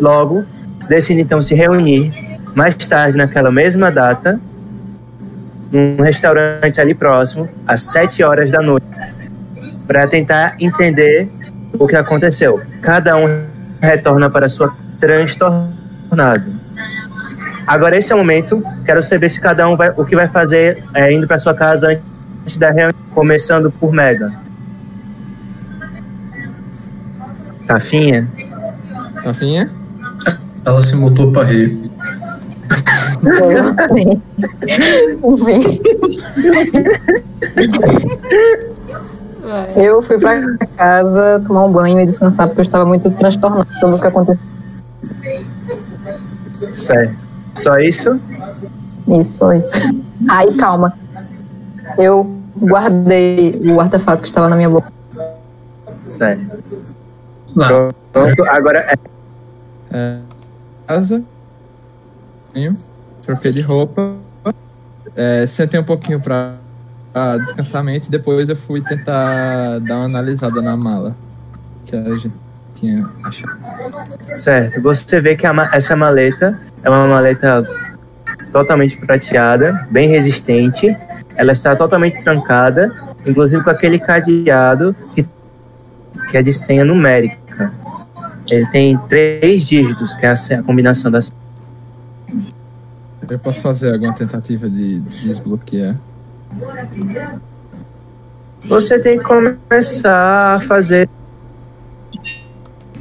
Logo, 0.00 0.44
decidem 0.88 1.24
então 1.24 1.42
se 1.42 1.52
reunir 1.52 2.12
mais 2.54 2.76
tarde, 2.86 3.18
naquela 3.18 3.50
mesma 3.50 3.90
data, 3.90 4.40
num 5.72 6.00
restaurante 6.00 6.80
ali 6.80 6.94
próximo, 6.94 7.48
às 7.66 7.80
7 7.80 8.22
horas 8.22 8.52
da 8.52 8.62
noite, 8.62 8.86
para 9.88 10.06
tentar 10.06 10.54
entender 10.60 11.28
o 11.76 11.88
que 11.88 11.96
aconteceu. 11.96 12.60
Cada 12.80 13.16
um 13.16 13.44
retorna 13.80 14.30
para 14.30 14.48
sua 14.48 14.72
transtornado. 15.00 16.44
Agora 17.66 17.96
esse 17.96 18.12
é 18.12 18.14
o 18.14 18.18
momento. 18.18 18.62
Quero 18.86 19.02
saber 19.02 19.28
se 19.28 19.40
cada 19.40 19.68
um 19.68 19.76
vai, 19.76 19.90
o 19.96 20.04
que 20.04 20.14
vai 20.14 20.28
fazer 20.28 20.84
é, 20.94 21.12
indo 21.12 21.26
para 21.26 21.40
sua 21.40 21.54
casa 21.54 22.00
antes 22.40 22.56
da 22.56 22.68
reunião, 22.68 22.92
começando 23.12 23.72
por 23.72 23.92
Mega. 23.92 24.30
Tafinha? 27.66 28.28
Tafinha? 29.22 29.70
Ela 30.64 30.82
se 30.82 30.96
mutou 30.96 31.30
pra 31.32 31.44
rir. 31.44 31.82
Eu 39.76 40.02
fui 40.02 40.18
pra 40.18 40.40
casa 40.76 41.42
tomar 41.46 41.64
um 41.64 41.72
banho 41.72 42.00
e 42.00 42.06
descansar 42.06 42.46
porque 42.48 42.62
eu 42.62 42.64
estava 42.64 42.84
muito 42.86 43.10
transtornada 43.10 43.66
pelo 43.80 44.00
que 44.00 44.06
aconteceu. 44.06 44.40
Certo. 46.72 47.16
Só 47.54 47.78
isso? 47.78 48.18
Isso, 49.06 49.32
só 49.32 49.52
isso. 49.52 49.68
Aí, 50.28 50.54
calma. 50.54 50.96
Eu 51.98 52.38
guardei 52.58 53.60
o 53.64 53.80
artefato 53.80 54.22
que 54.22 54.28
estava 54.28 54.48
na 54.48 54.56
minha 54.56 54.70
boca. 54.70 54.90
Certo. 56.06 56.83
Lá. 57.54 57.90
Pronto, 58.12 58.44
agora 58.48 58.78
é. 58.80 58.94
É, 59.90 60.18
casa. 60.86 61.22
Troquei 63.22 63.52
de 63.52 63.62
roupa. 63.62 64.16
É, 65.16 65.46
sentei 65.46 65.78
um 65.78 65.84
pouquinho 65.84 66.20
pra, 66.20 66.54
pra 67.12 67.38
descansamento 67.38 68.08
e 68.08 68.10
depois 68.10 68.48
eu 68.48 68.56
fui 68.56 68.80
tentar 68.82 69.78
dar 69.80 69.96
uma 69.96 70.04
analisada 70.06 70.60
na 70.60 70.76
mala 70.76 71.14
que 71.86 71.94
a 71.94 72.10
gente 72.10 72.32
tinha 72.74 73.04
achado. 73.22 73.58
Certo. 74.38 74.80
Você 74.82 75.20
vê 75.20 75.36
que 75.36 75.50
ma- 75.52 75.70
essa 75.72 75.94
maleta 75.94 76.58
é 76.82 76.90
uma 76.90 77.06
maleta 77.06 77.62
totalmente 78.52 78.96
prateada, 78.96 79.86
bem 79.90 80.08
resistente. 80.08 80.86
Ela 81.36 81.52
está 81.52 81.74
totalmente 81.76 82.22
trancada, 82.22 82.94
inclusive 83.26 83.62
com 83.62 83.70
aquele 83.70 83.98
cadeado 83.98 84.94
que, 85.14 85.26
que 86.30 86.36
é 86.36 86.42
de 86.42 86.52
senha 86.52 86.84
numérica. 86.84 87.72
Ele 88.50 88.66
tem 88.66 88.98
três 89.08 89.64
dígitos, 89.64 90.14
que 90.14 90.26
é 90.26 90.30
a, 90.30 90.62
combinação 90.62 91.10
das. 91.10 91.30
Eu 93.28 93.38
posso 93.38 93.62
fazer 93.62 93.92
alguma 93.92 94.12
tentativa 94.12 94.68
de 94.68 95.00
desbloquear? 95.00 95.96
Você 98.66 99.02
tem 99.02 99.18
que 99.18 99.24
começar 99.24 100.56
a 100.56 100.60
fazer. 100.60 101.08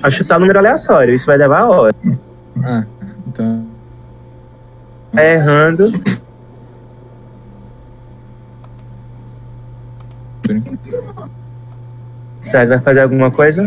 a 0.02 0.10
chutar 0.10 0.40
número 0.40 0.60
aleatório. 0.60 1.14
Isso 1.14 1.26
vai 1.26 1.38
levar 1.38 1.66
hora. 1.66 1.94
Ah, 2.64 2.86
então. 3.28 3.66
Tá 5.12 5.24
errando. 5.24 5.92
Certo, 12.44 12.70
vai 12.70 12.80
fazer 12.80 13.02
alguma 13.02 13.32
coisa? 13.32 13.64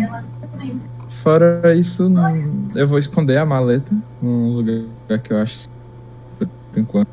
Fora 1.09 1.75
isso, 1.75 2.09
não- 2.09 2.69
eu 2.75 2.87
vou 2.87 2.99
esconder 2.99 3.39
a 3.39 3.47
maleta 3.47 3.93
num 4.21 4.53
lugar 4.53 5.19
que 5.23 5.33
eu 5.33 5.39
acho 5.39 5.69
por 6.39 6.49
enquanto. 6.77 7.09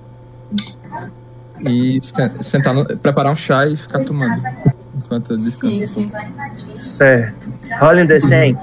E 1.62 2.00
sen- 2.04 2.28
sentar 2.28 2.74
no, 2.74 2.86
preparar 2.98 3.32
um 3.32 3.36
chá 3.36 3.66
e 3.66 3.78
ficar 3.78 4.04
tomando 4.04 4.42
enquanto 4.96 5.32
eu 5.34 5.38
descanso. 5.38 6.00
um 6.00 6.10
pouco. 6.10 6.84
Certo. 6.84 7.50
Rola 7.80 8.02
um 8.02 8.06
D100. 8.06 8.58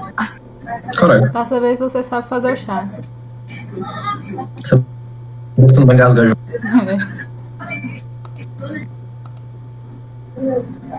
Caralho. 0.97 1.31
Pra 1.31 1.43
saber 1.43 1.73
se 1.73 1.79
você 1.79 2.03
sabe 2.03 2.27
fazer 2.29 2.53
o 2.53 2.57
chá. 2.57 2.87
Você 4.55 4.75
não 5.79 5.85
vai 5.85 5.95
engasgar. 5.95 6.37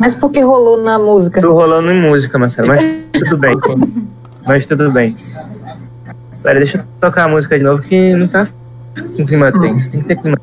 Mas 0.01 0.15
por 0.15 0.31
que 0.31 0.41
rolou 0.41 0.83
na 0.83 0.99
música? 0.99 1.41
Tu 1.41 1.53
rolando 1.53 1.91
em 1.91 2.01
música, 2.01 2.39
Marcelo, 2.39 2.69
mas 2.69 2.83
tudo 3.13 3.39
bem. 3.39 3.55
Mas 4.47 4.67
tudo 4.67 4.91
bem. 4.91 5.15
Pera, 6.43 6.59
deixa 6.59 6.79
eu 6.79 6.85
tocar 7.01 7.25
a 7.25 7.29
música 7.29 7.57
de 7.57 7.65
novo 7.65 7.83
que 7.83 8.15
não 8.15 8.27
tá 8.27 8.49
com 9.17 9.25
clima 9.25 9.53
tenso. 9.53 9.91
Tem 9.91 10.01
que 10.01 10.07
ter 10.07 10.17
clima. 10.17 10.39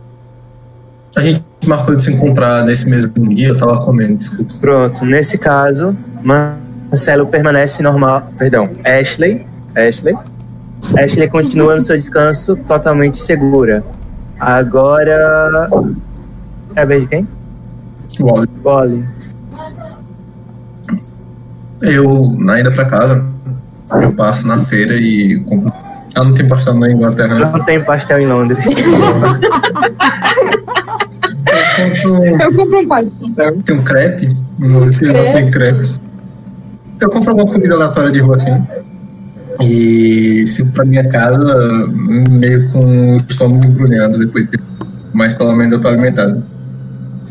A 1.17 1.21
gente 1.21 1.43
marcou 1.65 1.95
de 1.95 2.03
se 2.03 2.13
encontrar 2.13 2.63
nesse 2.63 2.87
mesmo 2.89 3.27
dia, 3.27 3.49
eu 3.49 3.57
tava 3.57 3.81
comendo, 3.81 4.15
desculpa. 4.15 4.53
Pronto, 4.61 5.05
nesse 5.05 5.37
caso, 5.37 5.93
Marcelo 6.23 7.27
permanece 7.27 7.83
normal. 7.83 8.27
Perdão, 8.37 8.69
Ashley. 8.85 9.45
Ashley. 9.75 10.15
Ashley 10.97 11.27
continua 11.27 11.75
no 11.75 11.81
seu 11.81 11.97
descanso 11.97 12.55
totalmente 12.55 13.21
segura. 13.21 13.83
Agora. 14.39 15.69
É 16.75 16.81
a 16.81 16.85
vez 16.85 17.01
de 17.01 17.07
quem? 17.07 17.27
Wally. 18.19 18.49
Wally. 18.63 19.03
Eu, 21.81 22.35
na 22.37 22.59
ida 22.59 22.71
pra 22.71 22.85
casa, 22.85 23.25
eu 24.01 24.13
passo 24.15 24.47
na 24.47 24.57
feira 24.57 24.95
e 24.95 25.39
compro. 25.47 25.71
Ah, 26.15 26.23
não 26.23 26.33
tem 26.33 26.47
pastel 26.47 26.73
na 26.75 26.91
Inglaterra, 26.91 27.35
né? 27.35 27.51
Não 27.53 27.63
tem 27.63 27.83
pastel 27.83 28.19
em 28.19 28.27
Londres. 28.27 28.65
Eu 32.41 32.55
compro 32.55 32.79
um 32.79 32.87
pai. 32.87 33.11
Tem 33.63 33.75
um 33.75 33.83
crepe, 33.83 34.35
não 34.57 34.89
sei 34.89 35.07
se 35.07 35.33
tem 35.33 35.51
crepe. 35.51 35.89
Eu 36.99 37.09
compro 37.09 37.29
alguma 37.31 37.51
comida 37.51 37.75
aleatória 37.75 38.11
de 38.11 38.19
rua 38.19 38.35
assim. 38.35 38.61
E 39.61 40.45
sigo 40.47 40.71
pra 40.71 40.83
minha 40.85 41.07
casa 41.07 41.87
meio 41.87 42.69
com 42.71 43.13
o 43.13 43.17
estômago 43.17 43.65
embrulhando 43.65 44.17
depois 44.17 44.45
de 44.45 44.51
ter. 44.51 44.63
Mas 45.13 45.33
pelo 45.33 45.53
menos 45.53 45.73
eu 45.73 45.79
tô 45.79 45.87
alimentado. 45.87 46.43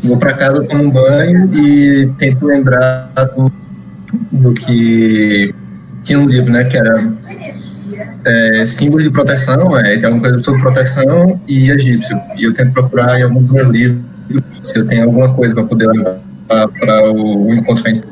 Vou 0.03 0.17
pra 0.17 0.33
casa, 0.33 0.63
tomo 0.63 0.83
um 0.85 0.91
banho 0.91 1.49
e 1.53 2.07
tento 2.17 2.45
lembrar 2.45 3.11
do, 3.35 3.51
do 4.31 4.53
que 4.53 5.53
tinha 6.03 6.19
um 6.19 6.25
livro, 6.25 6.51
né? 6.51 6.63
Que 6.63 6.77
era 6.77 7.13
é, 8.25 8.65
símbolos 8.65 9.03
de 9.03 9.11
proteção, 9.11 9.77
é, 9.77 9.97
tem 9.97 10.05
alguma 10.05 10.21
coisa 10.21 10.39
sobre 10.39 10.61
proteção 10.61 11.39
e 11.47 11.69
egípcio. 11.69 12.17
E 12.37 12.43
eu 12.43 12.53
tento 12.53 12.71
procurar 12.73 13.19
em 13.19 13.23
algum 13.23 13.41
dos 13.41 13.51
meus 13.51 13.69
livros 13.69 14.01
se 14.61 14.79
eu 14.79 14.87
tenho 14.87 15.05
alguma 15.05 15.33
coisa 15.33 15.55
para 15.55 15.65
poder 15.65 15.87
levar 15.87 16.19
para 16.47 17.11
o, 17.11 17.53
encontro 17.53 17.83
com 17.83 17.89
a 17.89 17.93
gente. 17.93 18.03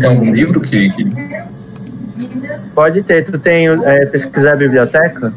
Tem 0.00 0.06
algum 0.06 0.32
livro 0.32 0.60
que, 0.60 0.88
que 0.90 1.04
Pode 2.74 3.02
ter. 3.02 3.24
Tu 3.24 3.38
tem 3.38 3.68
é, 3.68 4.06
pesquisar 4.06 4.52
a 4.52 4.56
biblioteca? 4.56 5.32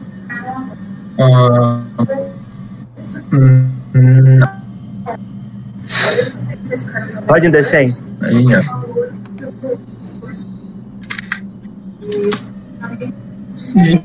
Ah, 1.20 1.82
hum, 3.34 3.68
hum, 3.96 4.40
Pode 7.28 7.48
D100? 7.48 7.98
aí, 8.22 8.46
ó. 8.56 8.62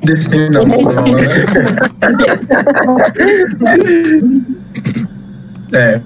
Descendo 0.04 0.52
não, 0.52 0.64
não, 0.64 1.06
É, 5.74 6.00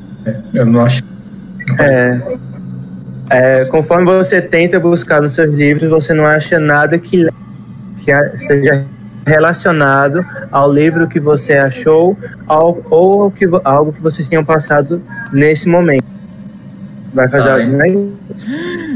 eu 0.55 0.67
não 0.67 0.85
acho. 0.85 1.03
É, 1.79 2.19
é, 3.31 3.65
conforme 3.67 4.07
você 4.07 4.41
tenta 4.41 4.81
buscar 4.81 5.21
nos 5.21 5.35
seus 5.35 5.55
livros, 5.55 5.91
você 5.91 6.15
não 6.15 6.27
acha 6.27 6.59
nada 6.59 6.99
que, 6.99 7.29
que 7.99 8.39
seja 8.39 8.87
relacionado 9.27 10.25
ao 10.51 10.73
livro 10.73 11.09
que 11.09 11.21
você 11.21 11.55
achou 11.55 12.17
ao, 12.47 12.81
ou 12.91 13.23
ao 13.25 13.31
que, 13.31 13.47
algo 13.65 13.93
que 13.93 14.01
vocês 14.01 14.27
tenham 14.29 14.45
passado 14.45 15.03
nesse 15.33 15.69
momento. 15.69 16.05
Vai 17.13 17.29
fazer 17.29 17.45
Tá, 17.45 17.63
algo 17.63 17.81
aí? 17.81 18.13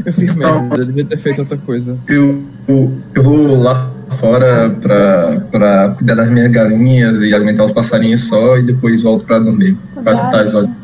Eu 0.05 0.13
fiz 0.13 0.35
merda, 0.35 0.77
eu 0.77 0.85
devia 0.85 1.05
ter 1.05 1.17
feito 1.17 1.39
outra 1.39 1.57
coisa. 1.57 1.97
Eu, 2.07 2.43
eu 2.67 3.23
vou 3.23 3.55
lá 3.57 3.91
fora 4.09 4.69
pra, 4.81 5.41
pra 5.51 5.89
cuidar 5.97 6.15
das 6.15 6.29
minhas 6.29 6.47
galinhas 6.49 7.19
e 7.21 7.33
alimentar 7.33 7.65
os 7.65 7.71
passarinhos 7.71 8.23
só 8.27 8.57
e 8.57 8.63
depois 8.63 9.01
volto 9.03 9.25
pra 9.25 9.39
dormir. 9.39 9.77
Pra 10.03 10.15
tentar 10.15 10.43
esvaziar. 10.43 10.74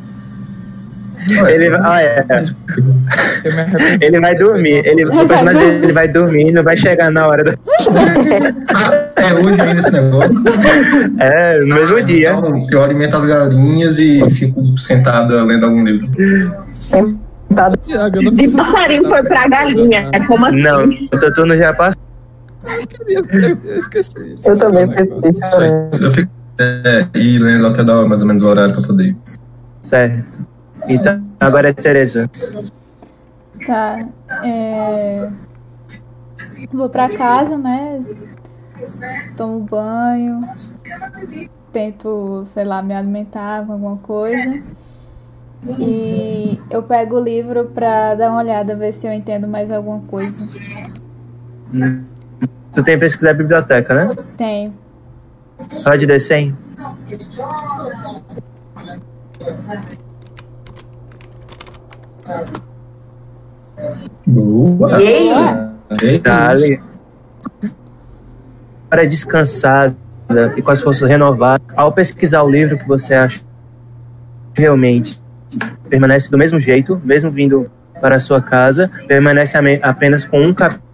Ele, 1.30 1.70
vai- 1.70 1.82
ah, 1.84 2.02
é. 2.02 2.26
Eu 3.44 3.52
ele 4.02 4.20
vai 4.20 4.36
dormir. 4.36 4.82
Ele, 4.86 5.06
o 5.06 5.28
personagem 5.28 5.62
dele 5.62 5.86
ele 5.86 5.94
vai 5.94 6.08
dormir, 6.08 6.52
não 6.52 6.64
vai 6.64 6.78
chegar 6.78 7.12
na 7.12 7.28
hora 7.28 7.44
do. 7.44 7.52
É 7.52 9.34
hoje 9.36 9.62
ainda 9.62 9.80
esse 9.80 9.92
negócio. 9.92 10.36
É, 11.20 11.60
no 11.60 11.76
mesmo 11.76 12.04
dia. 12.04 12.32
Então, 12.32 12.60
eu 12.72 12.84
alimento 12.84 13.18
as 13.18 13.28
galinhas 13.28 14.00
e 14.00 14.28
fico 14.32 14.78
sentada 14.78 15.44
lendo 15.44 15.66
algum 15.66 15.84
livro. 15.84 16.08
Eu 16.92 17.20
não 18.22 18.34
De 18.34 18.48
passarinho 18.50 19.08
foi 19.08 19.24
pra 19.24 19.48
galinha. 19.48 20.10
É 20.14 20.20
como 20.22 20.46
assim? 20.46 20.62
Não, 20.62 20.86
o 20.86 21.20
teu 21.20 21.34
turno 21.34 21.56
já 21.56 21.74
passou. 21.74 22.02
Eu, 23.08 23.24
eu 23.64 23.80
esqueci. 23.80 24.36
Eu 24.46 24.58
também 24.58 24.86
esqueci. 24.86 26.04
Eu 26.04 26.12
fico 26.12 26.32
é, 26.60 27.06
e 27.16 27.40
lendo 27.40 27.68
até 27.68 27.84
dar 27.84 28.06
mais 28.06 28.22
ou 28.22 28.28
menos 28.28 28.42
o 28.44 28.48
horário 28.48 28.74
pra 28.74 28.84
poder 28.84 29.06
ir. 29.08 29.18
Certo. 29.82 30.24
Então, 30.88 31.24
agora 31.40 31.70
é 31.70 31.74
Tereza. 31.74 32.30
Tá. 33.66 34.00
É... 34.44 35.30
Vou 36.72 36.90
pra 36.90 37.10
casa, 37.10 37.58
né? 37.58 38.04
Tomo 39.38 39.60
banho. 39.60 40.42
Tento, 41.72 42.46
sei 42.54 42.64
lá, 42.64 42.82
me 42.82 42.94
alimentar 42.94 43.66
com 43.66 43.74
alguma 43.74 43.98
coisa. 43.98 44.62
E 45.80 46.60
eu 46.70 46.82
pego 46.82 47.18
o 47.18 47.24
livro 47.24 47.66
pra 47.66 48.16
dar 48.16 48.32
uma 48.32 48.40
olhada, 48.40 48.76
ver 48.76 48.92
se 48.94 49.06
eu 49.08 49.14
entendo 49.14 49.48
mais 49.48 49.72
alguma 49.72 50.00
coisa. 50.02 50.46
Tu 52.74 52.84
tem 52.84 52.98
pesquisar 52.98 53.32
a 53.32 53.36
biblioteca, 53.36 53.94
né? 53.94 54.16
Tenho. 54.38 54.74
Pode 55.84 56.08
descer, 56.08 56.38
hein? 56.38 56.58
Boa! 64.26 65.02
Ei, 65.02 65.30
Eita. 66.02 66.54
Para 68.90 69.06
descansada 69.06 69.96
e 70.56 70.62
com 70.62 70.72
as 70.72 70.82
forças 70.82 71.08
renovadas, 71.10 71.66
ao 71.76 71.92
pesquisar 71.92 72.44
o 72.44 72.50
livro 72.50 72.78
que 72.78 72.88
você 72.88 73.14
acha 73.14 73.42
realmente 74.54 75.22
permanece 75.90 76.30
do 76.30 76.38
mesmo 76.38 76.60
jeito, 76.60 77.02
mesmo 77.04 77.32
vindo 77.32 77.70
para 78.00 78.16
a 78.16 78.20
sua 78.20 78.42
casa, 78.42 78.90
permanece 79.08 79.58
apenas 79.82 80.26
com 80.26 80.42
um 80.42 80.54
capítulo 80.54 80.92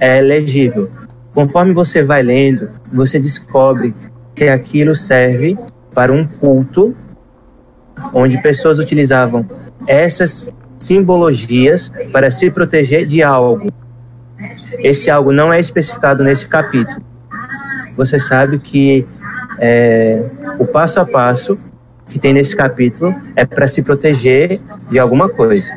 é 0.00 0.20
legível. 0.20 0.90
Conforme 1.34 1.72
você 1.72 2.02
vai 2.02 2.22
lendo, 2.22 2.70
você 2.92 3.20
descobre 3.20 3.94
que 4.34 4.48
aquilo 4.48 4.96
serve 4.96 5.54
para 5.94 6.10
um 6.10 6.26
culto 6.26 6.96
onde 8.14 8.40
pessoas 8.42 8.78
utilizavam 8.78 9.46
essas 9.86 10.52
simbologias 10.78 11.92
para 12.12 12.30
se 12.30 12.50
proteger 12.50 13.04
de 13.04 13.22
algo. 13.22 13.70
Esse 14.78 15.10
algo 15.10 15.32
não 15.32 15.52
é 15.52 15.60
especificado 15.60 16.24
nesse 16.24 16.48
capítulo. 16.48 17.00
Você 17.96 18.18
sabe 18.18 18.58
que 18.58 19.04
é, 19.58 20.22
o 20.58 20.66
passo 20.66 21.00
a 21.00 21.04
passo 21.04 21.70
que 22.06 22.18
tem 22.18 22.32
nesse 22.32 22.56
capítulo 22.56 23.14
é 23.36 23.44
para 23.44 23.68
se 23.68 23.82
proteger 23.82 24.60
de 24.90 24.98
alguma 24.98 25.28
coisa. 25.28 25.70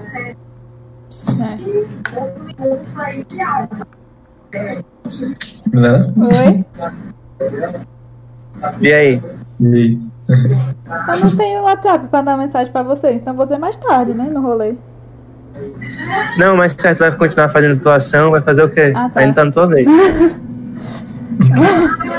Né? 5.74 6.14
Oi? 6.18 6.66
E 8.80 8.94
aí? 8.94 9.22
E 9.60 10.00
Eu 10.30 11.20
não 11.20 11.36
tenho 11.36 11.64
WhatsApp 11.64 12.08
pra 12.08 12.22
dar 12.22 12.38
mensagem 12.38 12.72
pra 12.72 12.84
você, 12.84 13.12
então 13.12 13.36
vou 13.36 13.46
dizer 13.46 13.58
mais 13.58 13.76
tarde, 13.76 14.14
né? 14.14 14.30
No 14.30 14.42
rolê. 14.42 14.76
Não, 16.38 16.56
mas 16.58 16.74
certo, 16.74 17.00
vai 17.00 17.12
continuar 17.16 17.50
fazendo 17.50 17.80
tua 17.82 17.96
ação, 17.96 18.32
vai 18.32 18.42
fazer 18.42 18.64
o 18.64 18.70
quê? 18.70 18.94
Ah, 18.96 19.10
tá. 19.10 19.20
Ainda 19.20 19.34
tá 19.36 19.46
na 19.46 19.52
tua 19.52 19.68
vez. 19.68 19.88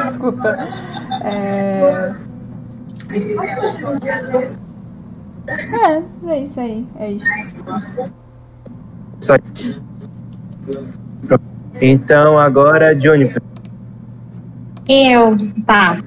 Desculpa. 0.09 0.57
É... 1.25 2.15
É, 5.47 6.03
é 6.31 6.41
isso 6.41 6.61
aí. 6.61 6.87
É 6.99 7.11
isso. 7.13 7.27
Só... 9.21 9.35
Então 11.81 12.39
agora, 12.39 12.99
Juniper. 12.99 13.43
eu, 14.89 15.37
tá. 15.67 15.99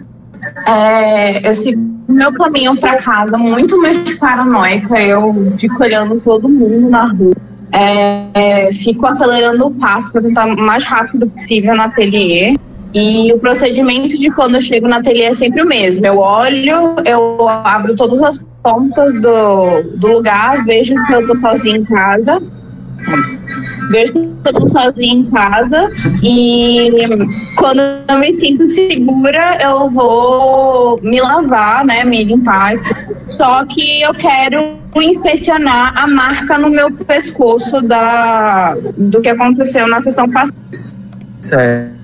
É, 0.66 1.48
eu 1.50 1.56
sigo 1.56 1.98
meu 2.08 2.32
caminho 2.34 2.76
pra 2.78 2.98
casa, 2.98 3.38
muito 3.38 3.80
mais 3.82 4.16
paranoica. 4.18 5.00
Eu 5.02 5.34
fico 5.58 5.84
olhando 5.84 6.20
todo 6.22 6.48
mundo 6.48 6.89
na 6.89 7.06
rua. 7.06 7.36
É, 7.72 8.28
é, 8.34 8.74
fico 8.74 9.06
acelerando 9.06 9.68
o 9.68 9.76
passo 9.76 10.12
para 10.12 10.22
tentar 10.22 10.45
o 10.45 10.58
mais 10.58 10.84
rápido 10.86 11.28
possível 11.28 11.76
no 11.76 11.82
ateliê. 11.82 12.56
E 12.93 13.32
o 13.34 13.39
procedimento 13.39 14.18
de 14.18 14.32
quando 14.32 14.56
eu 14.56 14.62
chego 14.62 14.88
no 14.88 14.95
ateliê 14.95 15.26
é 15.26 15.36
sempre 15.36 15.62
o 15.62 15.68
mesmo. 15.68 16.06
Eu 16.06 16.18
olho, 16.18 16.95
eu 17.06 17.48
abro 17.48 17.95
todas 17.95 18.22
as 18.22 18.39
pontas 18.64 19.14
do, 19.22 19.98
do 19.98 20.08
lugar, 20.08 20.64
vejo 20.64 20.95
que 21.06 21.14
eu 21.14 21.28
tô 21.28 21.38
sozinha 21.39 21.78
em 21.78 21.84
casa. 21.84 22.41
Vejo 23.89 24.13
tô 24.43 24.69
sozinha 24.69 25.13
em 25.13 25.23
casa 25.25 25.89
e 26.21 26.91
quando 27.57 27.81
eu 28.07 28.19
me 28.19 28.39
sinto 28.39 28.73
segura, 28.73 29.57
eu 29.61 29.89
vou 29.89 30.99
me 31.01 31.21
lavar, 31.21 31.85
né? 31.85 32.03
Me 32.03 32.23
limpar. 32.23 32.73
Só 33.29 33.65
que 33.65 34.01
eu 34.01 34.13
quero 34.13 34.77
inspecionar 34.95 35.93
a 35.97 36.07
marca 36.07 36.57
no 36.57 36.69
meu 36.69 36.91
pescoço 36.91 37.81
da, 37.88 38.75
do 38.97 39.21
que 39.21 39.29
aconteceu 39.29 39.88
na 39.88 40.01
sessão 40.01 40.29
passada. 40.29 40.53
Certo. 41.41 41.97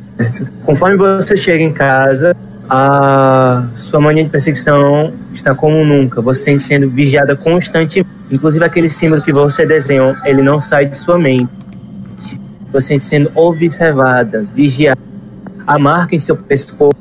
Conforme 0.64 0.98
você 0.98 1.36
chega 1.36 1.64
em 1.64 1.74
casa, 1.74 2.36
a 2.70 3.66
sua 3.76 4.00
mania 4.00 4.24
de 4.24 4.30
perseguição 4.30 5.14
está 5.34 5.54
como 5.54 5.84
nunca. 5.84 6.22
Você 6.22 6.58
sendo 6.60 6.90
vigiada 6.90 7.36
constantemente. 7.36 8.08
Inclusive 8.32 8.64
aquele 8.64 8.90
símbolo 8.90 9.22
que 9.22 9.34
você 9.34 9.66
desenhou, 9.66 10.16
ele 10.24 10.42
não 10.42 10.60
sai 10.60 10.86
de 10.86 10.98
sua 10.98 11.18
mente. 11.18 11.63
Você 12.74 13.00
sendo 13.00 13.32
observada, 13.36 14.44
vigiada. 14.54 15.00
A 15.66 15.80
marca 15.80 16.16
em 16.16 16.20
seu 16.20 16.36
pescoço, 16.36 16.98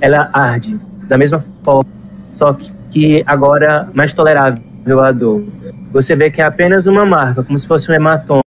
ela 0.00 0.30
arde 0.32 0.78
da 1.06 1.18
mesma 1.18 1.44
forma, 1.62 1.90
só 2.32 2.52
que, 2.52 2.72
que 2.90 3.24
agora 3.26 3.88
mais 3.92 4.14
tolerável 4.14 5.00
a 5.00 5.12
dor. 5.12 5.44
Você 5.92 6.16
vê 6.16 6.30
que 6.30 6.40
é 6.40 6.44
apenas 6.44 6.86
uma 6.86 7.04
marca, 7.04 7.42
como 7.42 7.58
se 7.58 7.66
fosse 7.66 7.90
um 7.90 7.94
hematoma. 7.94 8.45